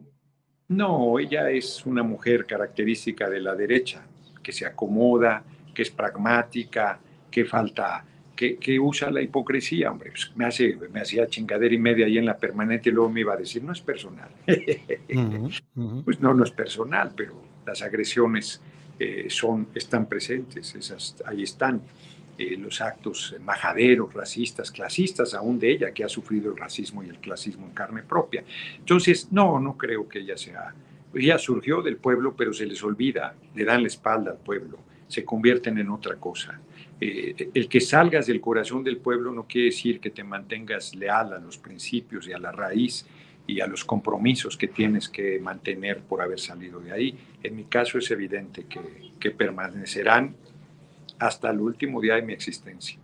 No, 0.69 1.19
ella 1.19 1.51
es 1.51 1.85
una 1.87 2.03
mujer 2.03 2.45
característica 2.45 3.29
de 3.29 3.41
la 3.41 3.57
derecha, 3.57 4.07
que 4.43 4.53
se 4.53 4.67
acomoda, 4.67 5.43
que 5.75 5.83
es 5.83 5.91
pragmática, 5.91 7.01
que 7.31 7.47
falta 7.47 8.05
que, 8.37 8.79
usa 8.79 9.11
la 9.11 9.21
hipocresía, 9.21 9.91
hombre. 9.91 10.11
Pues, 10.11 10.31
me, 10.37 10.45
hace, 10.45 10.79
me 10.93 11.01
hacía 11.01 11.27
chingadera 11.27 11.75
y 11.75 11.79
media 11.79 12.07
ahí 12.07 12.19
en 12.19 12.27
la 12.27 12.37
permanente 12.37 12.91
y 12.91 12.93
luego 12.93 13.11
me 13.11 13.21
iba 13.21 13.33
a 13.33 13.37
decir, 13.37 13.65
no 13.65 13.73
es 13.73 13.81
personal. 13.81 14.29
Pues 16.05 16.21
no, 16.21 16.35
no 16.35 16.45
es 16.45 16.51
personal, 16.51 17.13
pero 17.17 17.41
las 17.67 17.83
agresiones 17.83 18.61
eh, 18.99 19.27
son, 19.29 19.69
están 19.75 20.07
presentes, 20.07 20.75
esas, 20.75 21.17
ahí 21.25 21.43
están. 21.43 21.81
Eh, 22.39 22.57
los 22.57 22.81
actos 22.81 23.35
majaderos, 23.41 24.15
racistas, 24.15 24.71
clasistas, 24.71 25.35
aún 25.35 25.59
de 25.59 25.73
ella, 25.73 25.91
que 25.91 26.05
ha 26.05 26.09
sufrido 26.09 26.53
el 26.53 26.57
racismo 26.57 27.03
y 27.03 27.09
el 27.09 27.19
clasismo 27.19 27.67
en 27.67 27.73
carne 27.73 28.05
propia. 28.05 28.45
Entonces, 28.77 29.33
no, 29.33 29.59
no 29.59 29.77
creo 29.77 30.09
que 30.09 30.21
ella 30.21 30.37
sea, 30.37 30.73
ella 31.13 31.37
surgió 31.37 31.83
del 31.83 31.97
pueblo, 31.97 32.37
pero 32.37 32.53
se 32.53 32.65
les 32.65 32.81
olvida, 32.85 33.35
le 33.57 33.65
dan 33.65 33.83
la 33.83 33.89
espalda 33.89 34.31
al 34.31 34.39
pueblo, 34.39 34.79
se 35.09 35.25
convierten 35.25 35.79
en 35.79 35.91
otra 35.91 36.15
cosa. 36.15 36.61
Eh, 37.01 37.51
el 37.55 37.69
que 37.69 37.81
salgas 37.81 38.29
del 38.29 38.41
corazón 38.41 38.85
del 38.85 38.99
pueblo 38.99 39.33
no 39.33 39.49
quiere 39.49 39.67
decir 39.67 39.99
que 39.99 40.11
te 40.11 40.23
mantengas 40.23 40.95
leal 40.95 41.33
a 41.33 41.41
los 41.41 41.59
principios 41.59 42.29
y 42.29 42.33
a 42.33 42.39
la 42.39 42.53
raíz 42.53 43.05
y 43.49 43.61
a 43.61 43.67
los 43.67 43.85
compromisos 43.85 44.57
que 44.57 44.69
tienes 44.69 45.09
que 45.09 45.41
mantener 45.41 46.03
por 46.03 46.23
haber 46.23 46.39
salido 46.39 46.79
de 46.79 46.93
ahí. 46.93 47.19
En 47.43 47.57
mi 47.57 47.65
caso 47.65 47.99
es 47.99 48.09
evidente 48.13 48.67
que, 48.67 48.81
que 49.19 49.33
permanecerán 49.33 50.37
hasta 51.19 51.51
el 51.51 51.61
último 51.61 52.01
día 52.01 52.15
de 52.15 52.23
mi 52.23 52.33
existencia. 52.33 52.99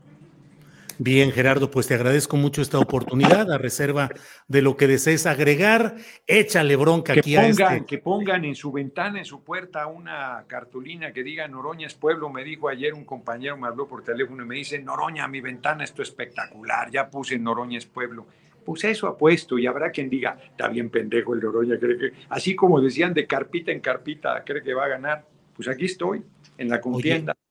Bien, 0.98 1.32
Gerardo, 1.32 1.70
pues 1.70 1.88
te 1.88 1.94
agradezco 1.94 2.36
mucho 2.36 2.62
esta 2.62 2.78
oportunidad, 2.78 3.50
a 3.50 3.58
reserva 3.58 4.10
de 4.46 4.62
lo 4.62 4.76
que 4.76 4.86
desees 4.86 5.26
agregar. 5.26 5.96
Échale 6.26 6.76
bronca 6.76 7.14
aquí 7.14 7.34
a 7.34 7.48
este. 7.48 7.84
Que 7.84 7.98
pongan 7.98 8.44
en 8.44 8.54
su 8.54 8.70
ventana, 8.70 9.18
en 9.18 9.24
su 9.24 9.42
puerta, 9.42 9.88
una 9.88 10.44
cartulina 10.46 11.12
que 11.12 11.24
diga 11.24 11.48
Noroña 11.48 11.88
es 11.88 11.94
pueblo. 11.94 12.30
Me 12.30 12.44
dijo 12.44 12.68
ayer 12.68 12.94
un 12.94 13.04
compañero, 13.04 13.56
me 13.56 13.66
habló 13.66 13.88
por 13.88 14.04
teléfono 14.04 14.44
y 14.44 14.46
me 14.46 14.54
dice, 14.54 14.78
Noroña, 14.78 15.26
mi 15.26 15.40
ventana, 15.40 15.82
esto 15.82 16.02
es 16.02 16.10
espectacular, 16.10 16.90
ya 16.92 17.10
puse 17.10 17.38
Noroña 17.38 17.78
es 17.78 17.86
pueblo. 17.86 18.26
Pues 18.64 18.84
eso 18.84 19.08
apuesto 19.08 19.58
y 19.58 19.66
habrá 19.66 19.90
quien 19.90 20.08
diga, 20.08 20.38
está 20.50 20.68
bien 20.68 20.90
pendejo 20.90 21.34
el 21.34 21.40
Noroña, 21.40 21.76
cree 21.78 21.98
que, 21.98 22.12
así 22.28 22.54
como 22.54 22.80
decían 22.80 23.12
de 23.12 23.26
carpita 23.26 23.72
en 23.72 23.80
carpita, 23.80 24.42
cree 24.44 24.62
que 24.62 24.74
va 24.74 24.84
a 24.84 24.88
ganar. 24.88 25.26
Pues 25.54 25.68
aquí 25.68 25.86
estoy, 25.86 26.22
en 26.56 26.68
la 26.68 26.80
contienda. 26.80 27.32
Oye, 27.32 27.43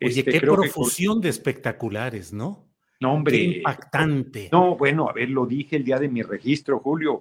este, 0.00 0.24
qué 0.24 0.40
profusión 0.40 1.20
de 1.20 1.28
espectaculares, 1.28 2.32
¿no? 2.32 2.68
No, 3.00 3.12
hombre. 3.12 3.36
impactante. 3.36 4.48
No, 4.50 4.76
bueno, 4.76 5.08
a 5.08 5.12
ver, 5.12 5.30
lo 5.30 5.46
dije 5.46 5.76
el 5.76 5.84
día 5.84 6.00
de 6.00 6.08
mi 6.08 6.22
registro, 6.22 6.80
Julio. 6.80 7.20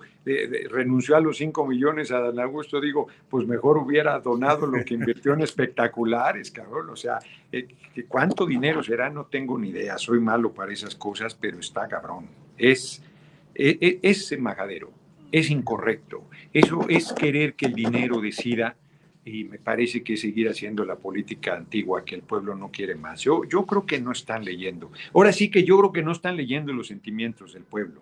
renunció 0.71 1.15
a 1.15 1.21
los 1.21 1.37
5 1.37 1.67
millones 1.67 2.11
a 2.11 2.19
Dan 2.19 2.39
Augusto. 2.39 2.81
Digo, 2.81 3.07
pues 3.29 3.45
mejor 3.45 3.77
hubiera 3.77 4.19
donado 4.19 4.65
lo 4.65 4.83
que 4.83 4.95
invirtió 4.95 5.33
en 5.33 5.41
espectaculares, 5.41 6.49
cabrón. 6.49 6.89
O 6.89 6.95
sea, 6.95 7.19
eh, 7.51 7.67
¿cuánto 8.07 8.47
dinero 8.47 8.81
será? 8.81 9.09
No 9.11 9.25
tengo 9.25 9.59
ni 9.59 9.69
idea. 9.69 9.99
Soy 9.99 10.19
malo 10.19 10.51
para 10.51 10.73
esas 10.73 10.95
cosas, 10.95 11.35
pero 11.35 11.59
está 11.59 11.87
cabrón. 11.87 12.25
Es, 12.57 13.03
es, 13.53 13.77
e, 13.79 13.99
es 14.01 14.39
majadero. 14.39 14.91
Es 15.31 15.51
incorrecto. 15.51 16.23
Eso 16.53 16.87
es 16.89 17.13
querer 17.13 17.53
que 17.53 17.67
el 17.67 17.73
dinero 17.73 18.19
decida 18.19 18.75
y 19.27 19.43
me 19.43 19.59
parece 19.59 20.03
que 20.03 20.15
seguir 20.15 20.47
haciendo 20.47 20.85
la 20.85 20.95
política 20.95 21.55
antigua 21.55 22.05
que 22.05 22.15
el 22.15 22.21
pueblo 22.21 22.55
no 22.55 22.71
quiere 22.71 22.95
más. 22.95 23.21
Yo, 23.21 23.43
yo 23.43 23.65
creo 23.65 23.85
que 23.85 23.99
no 23.99 24.13
están 24.13 24.45
leyendo. 24.45 24.89
Ahora 25.13 25.33
sí 25.33 25.49
que 25.51 25.65
yo 25.65 25.77
creo 25.77 25.91
que 25.91 26.01
no 26.01 26.13
están 26.13 26.37
leyendo 26.37 26.71
los 26.71 26.87
sentimientos 26.87 27.53
del 27.53 27.63
pueblo. 27.63 28.01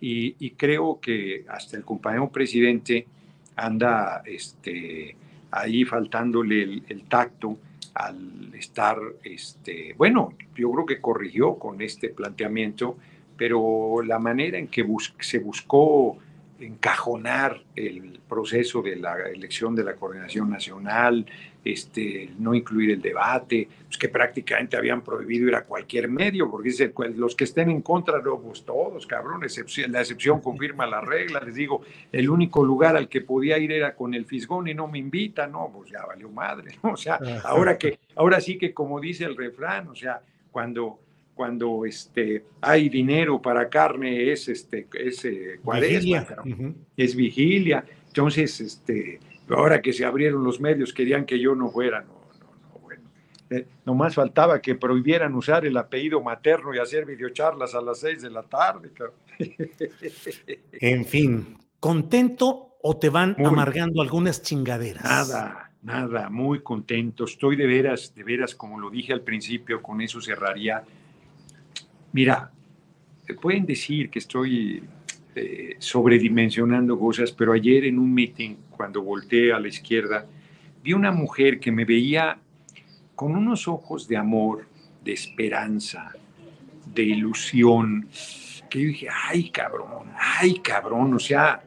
Y, 0.00 0.50
creo 0.50 0.98
que 1.00 1.44
hasta 1.48 1.76
el 1.76 1.84
compañero 1.84 2.30
presidente 2.30 3.06
anda 3.54 4.22
este, 4.24 5.16
ahí 5.50 5.84
faltándole 5.84 6.82
el, 6.88 7.02
tacto 7.08 7.58
al 7.94 8.54
estar, 8.54 8.98
este, 9.24 9.94
bueno, 9.96 10.34
yo 10.54 10.70
creo 10.70 10.86
que 10.86 11.00
corrigió 11.00 11.58
con 11.58 11.80
este 11.80 12.10
planteamiento, 12.10 12.98
pero 13.36 14.02
la 14.02 14.18
manera 14.18 14.58
en 14.58 14.68
que 14.68 14.86
se 15.20 15.38
buscó 15.38 16.18
encajonar 16.60 17.62
el 17.74 18.20
proceso 18.28 18.82
de 18.82 18.96
la 18.96 19.14
elección 19.28 19.74
de 19.74 19.84
la 19.84 19.94
coordinación 19.94 20.50
nacional, 20.50 21.26
este, 21.64 22.30
no 22.38 22.54
incluir 22.54 22.92
el 22.92 23.02
debate, 23.02 23.68
pues 23.86 23.98
que 23.98 24.08
prácticamente 24.08 24.76
habían 24.76 25.02
prohibido 25.02 25.48
ir 25.48 25.54
a 25.56 25.64
cualquier 25.64 26.08
medio, 26.08 26.48
porque 26.48 26.68
dice, 26.68 26.92
los 27.16 27.34
que 27.34 27.44
estén 27.44 27.70
en 27.70 27.82
contra, 27.82 28.20
no, 28.22 28.38
pues 28.38 28.64
todos, 28.64 29.06
cabrón, 29.06 29.40
la 29.40 30.00
excepción 30.00 30.40
confirma 30.40 30.86
la 30.86 31.00
regla, 31.00 31.40
les 31.40 31.56
digo, 31.56 31.82
el 32.12 32.30
único 32.30 32.64
lugar 32.64 32.96
al 32.96 33.08
que 33.08 33.20
podía 33.20 33.58
ir 33.58 33.72
era 33.72 33.94
con 33.96 34.14
el 34.14 34.26
fisgón 34.26 34.68
y 34.68 34.74
no 34.74 34.86
me 34.86 34.98
invita, 34.98 35.48
no, 35.48 35.70
pues 35.74 35.90
ya 35.90 36.06
valió 36.06 36.30
madre, 36.30 36.78
o 36.82 36.96
sea, 36.96 37.18
ahora 37.44 37.76
que, 37.76 37.98
ahora 38.14 38.40
sí 38.40 38.58
que 38.58 38.72
como 38.72 39.00
dice 39.00 39.24
el 39.24 39.36
refrán, 39.36 39.88
o 39.88 39.94
sea, 39.96 40.22
cuando 40.52 41.00
cuando 41.36 41.84
este, 41.84 42.46
hay 42.62 42.88
dinero 42.88 43.40
para 43.42 43.68
carne 43.68 44.32
es, 44.32 44.48
este, 44.48 44.88
es 44.94 45.22
eh, 45.26 45.60
cuaresma, 45.62 46.26
es 46.96 47.14
vigilia. 47.14 47.84
Entonces, 48.06 48.58
este, 48.62 49.20
ahora 49.50 49.82
que 49.82 49.92
se 49.92 50.06
abrieron 50.06 50.42
los 50.42 50.58
medios, 50.58 50.94
querían 50.94 51.26
que 51.26 51.38
yo 51.38 51.54
no 51.54 51.68
fuera. 51.68 52.00
No, 52.00 52.14
no, 52.40 52.56
no, 52.62 52.78
bueno. 52.80 53.02
Eh, 53.50 53.66
nomás 53.84 54.14
faltaba 54.14 54.62
que 54.62 54.76
prohibieran 54.76 55.34
usar 55.34 55.66
el 55.66 55.76
apellido 55.76 56.22
materno 56.22 56.74
y 56.74 56.78
hacer 56.78 57.04
videocharlas 57.04 57.74
a 57.74 57.82
las 57.82 58.00
seis 58.00 58.22
de 58.22 58.30
la 58.30 58.42
tarde. 58.42 58.90
en 60.72 61.04
fin, 61.04 61.58
¿contento 61.78 62.78
o 62.80 62.96
te 62.96 63.10
van 63.10 63.36
amargando 63.44 64.00
algunas 64.00 64.40
chingaderas? 64.40 65.04
Nada, 65.04 65.70
nada, 65.82 66.30
muy 66.30 66.60
contento. 66.62 67.24
Estoy 67.26 67.56
de 67.56 67.66
veras, 67.66 68.14
de 68.14 68.24
veras, 68.24 68.54
como 68.54 68.80
lo 68.80 68.88
dije 68.88 69.12
al 69.12 69.20
principio, 69.20 69.82
con 69.82 70.00
eso 70.00 70.22
cerraría 70.22 70.82
Mira, 72.16 72.50
pueden 73.42 73.66
decir 73.66 74.08
que 74.08 74.20
estoy 74.20 74.82
eh, 75.34 75.76
sobredimensionando 75.78 76.98
cosas, 76.98 77.30
pero 77.30 77.52
ayer 77.52 77.84
en 77.84 77.98
un 77.98 78.14
meeting, 78.14 78.54
cuando 78.70 79.02
volteé 79.02 79.52
a 79.52 79.60
la 79.60 79.68
izquierda, 79.68 80.24
vi 80.82 80.94
una 80.94 81.12
mujer 81.12 81.60
que 81.60 81.70
me 81.70 81.84
veía 81.84 82.38
con 83.14 83.36
unos 83.36 83.68
ojos 83.68 84.08
de 84.08 84.16
amor, 84.16 84.66
de 85.04 85.12
esperanza, 85.12 86.14
de 86.86 87.02
ilusión, 87.02 88.08
que 88.70 88.80
yo 88.80 88.88
dije, 88.88 89.08
ay 89.28 89.50
cabrón, 89.50 90.08
ay 90.18 90.60
cabrón, 90.60 91.12
o 91.12 91.18
sea, 91.18 91.62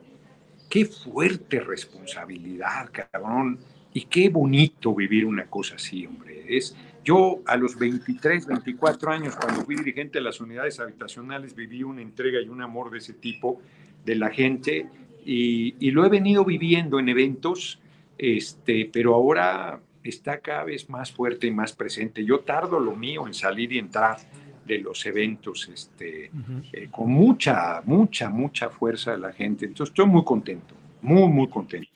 qué 0.67 0.85
fuerte 0.85 1.59
responsabilidad, 1.59 2.89
cabrón, 2.91 3.59
y 3.93 4.05
qué 4.05 4.29
bonito 4.29 4.95
vivir 4.95 5.27
una 5.27 5.45
cosa 5.45 5.75
así, 5.75 6.07
hombre. 6.07 6.57
Es, 6.57 6.75
yo 7.03 7.41
a 7.45 7.55
los 7.57 7.77
23, 7.77 8.45
24 8.45 9.11
años, 9.11 9.35
cuando 9.35 9.63
fui 9.63 9.75
dirigente 9.75 10.19
de 10.19 10.23
las 10.23 10.39
unidades 10.39 10.79
habitacionales, 10.79 11.55
viví 11.55 11.83
una 11.83 12.01
entrega 12.01 12.41
y 12.41 12.49
un 12.49 12.61
amor 12.61 12.91
de 12.91 12.99
ese 12.99 13.13
tipo 13.13 13.61
de 14.05 14.15
la 14.15 14.29
gente 14.29 14.87
y, 15.25 15.91
lo 15.91 16.05
he 16.05 16.09
venido 16.09 16.45
viviendo 16.45 16.99
en 16.99 17.09
eventos, 17.09 17.79
este, 18.17 18.89
pero 18.91 19.15
ahora 19.15 19.79
está 20.03 20.39
cada 20.39 20.63
vez 20.63 20.89
más 20.89 21.11
fuerte 21.11 21.47
y 21.47 21.51
más 21.51 21.73
presente. 21.73 22.23
Yo 22.23 22.39
tardo 22.39 22.79
lo 22.79 22.95
mío 22.95 23.27
en 23.27 23.33
salir 23.33 23.71
y 23.73 23.79
entrar 23.79 24.17
de 24.65 24.79
los 24.79 25.05
eventos 25.05 25.69
este, 25.73 26.31
eh, 26.73 26.87
con 26.91 27.09
mucha, 27.09 27.81
mucha, 27.85 28.29
mucha 28.29 28.69
fuerza 28.69 29.11
de 29.11 29.17
la 29.17 29.33
gente. 29.33 29.65
Entonces 29.65 29.91
estoy 29.91 30.05
muy 30.05 30.23
contento, 30.23 30.75
muy, 31.01 31.27
muy 31.27 31.47
contento. 31.49 31.89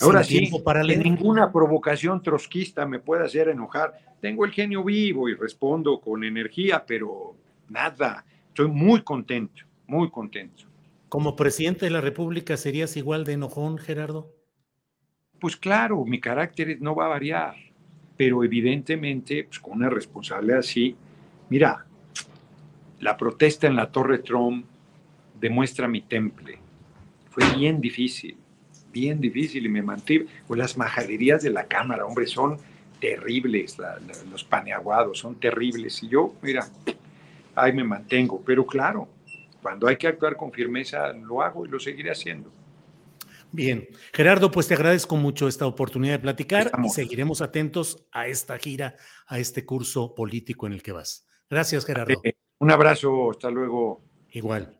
Ahora 0.00 0.24
sí, 0.24 0.50
para 0.64 0.82
ninguna 0.82 1.52
provocación 1.52 2.22
trotskista 2.22 2.86
me 2.86 3.00
puede 3.00 3.24
hacer 3.24 3.48
enojar. 3.48 3.92
Tengo 4.20 4.44
el 4.44 4.52
genio 4.52 4.82
vivo 4.82 5.28
y 5.28 5.34
respondo 5.34 6.00
con 6.00 6.24
energía, 6.24 6.84
pero 6.86 7.36
nada, 7.68 8.24
estoy 8.48 8.68
muy 8.68 9.02
contento, 9.02 9.62
muy 9.86 10.10
contento. 10.10 10.64
¿Como 11.08 11.36
presidente 11.36 11.86
de 11.86 11.90
la 11.90 12.00
República 12.00 12.56
serías 12.56 12.96
igual 12.96 13.24
de 13.24 13.32
enojón, 13.32 13.78
Gerardo? 13.78 14.32
Pues 15.38 15.56
claro, 15.56 16.04
mi 16.04 16.20
carácter 16.20 16.80
no 16.80 16.94
va 16.94 17.06
a 17.06 17.08
variar, 17.08 17.54
pero 18.16 18.44
evidentemente, 18.44 19.44
pues 19.44 19.58
con 19.58 19.72
una 19.74 19.90
responsabilidad 19.90 20.58
así, 20.58 20.94
mira, 21.48 21.84
la 23.00 23.16
protesta 23.16 23.66
en 23.66 23.76
la 23.76 23.90
Torre 23.90 24.18
Trump 24.18 24.66
demuestra 25.40 25.88
mi 25.88 26.02
temple. 26.02 26.58
Fue 27.30 27.44
bien 27.56 27.80
difícil, 27.80 28.36
bien 28.92 29.20
difícil 29.20 29.66
y 29.66 29.68
me 29.68 29.82
mantuve. 29.82 30.26
Pues 30.46 30.58
las 30.58 30.76
majaderías 30.76 31.42
de 31.42 31.50
la 31.50 31.64
Cámara, 31.64 32.04
hombre, 32.04 32.26
son 32.26 32.58
terribles, 33.00 33.76
los 34.30 34.44
paneaguados 34.44 35.18
son 35.18 35.36
terribles. 35.36 36.02
Y 36.02 36.08
yo, 36.08 36.34
mira, 36.42 36.68
ahí 37.54 37.72
me 37.72 37.84
mantengo. 37.84 38.42
Pero 38.44 38.66
claro, 38.66 39.08
cuando 39.62 39.88
hay 39.88 39.96
que 39.96 40.06
actuar 40.06 40.36
con 40.36 40.52
firmeza, 40.52 41.12
lo 41.12 41.42
hago 41.42 41.66
y 41.66 41.68
lo 41.68 41.78
seguiré 41.80 42.10
haciendo. 42.10 42.50
Bien, 43.52 43.88
Gerardo, 44.12 44.50
pues 44.50 44.68
te 44.68 44.74
agradezco 44.74 45.16
mucho 45.16 45.48
esta 45.48 45.66
oportunidad 45.66 46.14
de 46.14 46.18
platicar 46.20 46.70
y 46.84 46.88
seguiremos 46.88 47.40
atentos 47.40 48.06
a 48.12 48.28
esta 48.28 48.56
gira, 48.58 48.94
a 49.26 49.40
este 49.40 49.64
curso 49.64 50.14
político 50.14 50.68
en 50.68 50.72
el 50.74 50.82
que 50.82 50.92
vas. 50.92 51.26
Gracias, 51.48 51.84
Gerardo. 51.84 52.20
Eh, 52.22 52.34
un 52.60 52.70
abrazo, 52.70 53.30
hasta 53.30 53.50
luego. 53.50 54.04
Igual. 54.30 54.79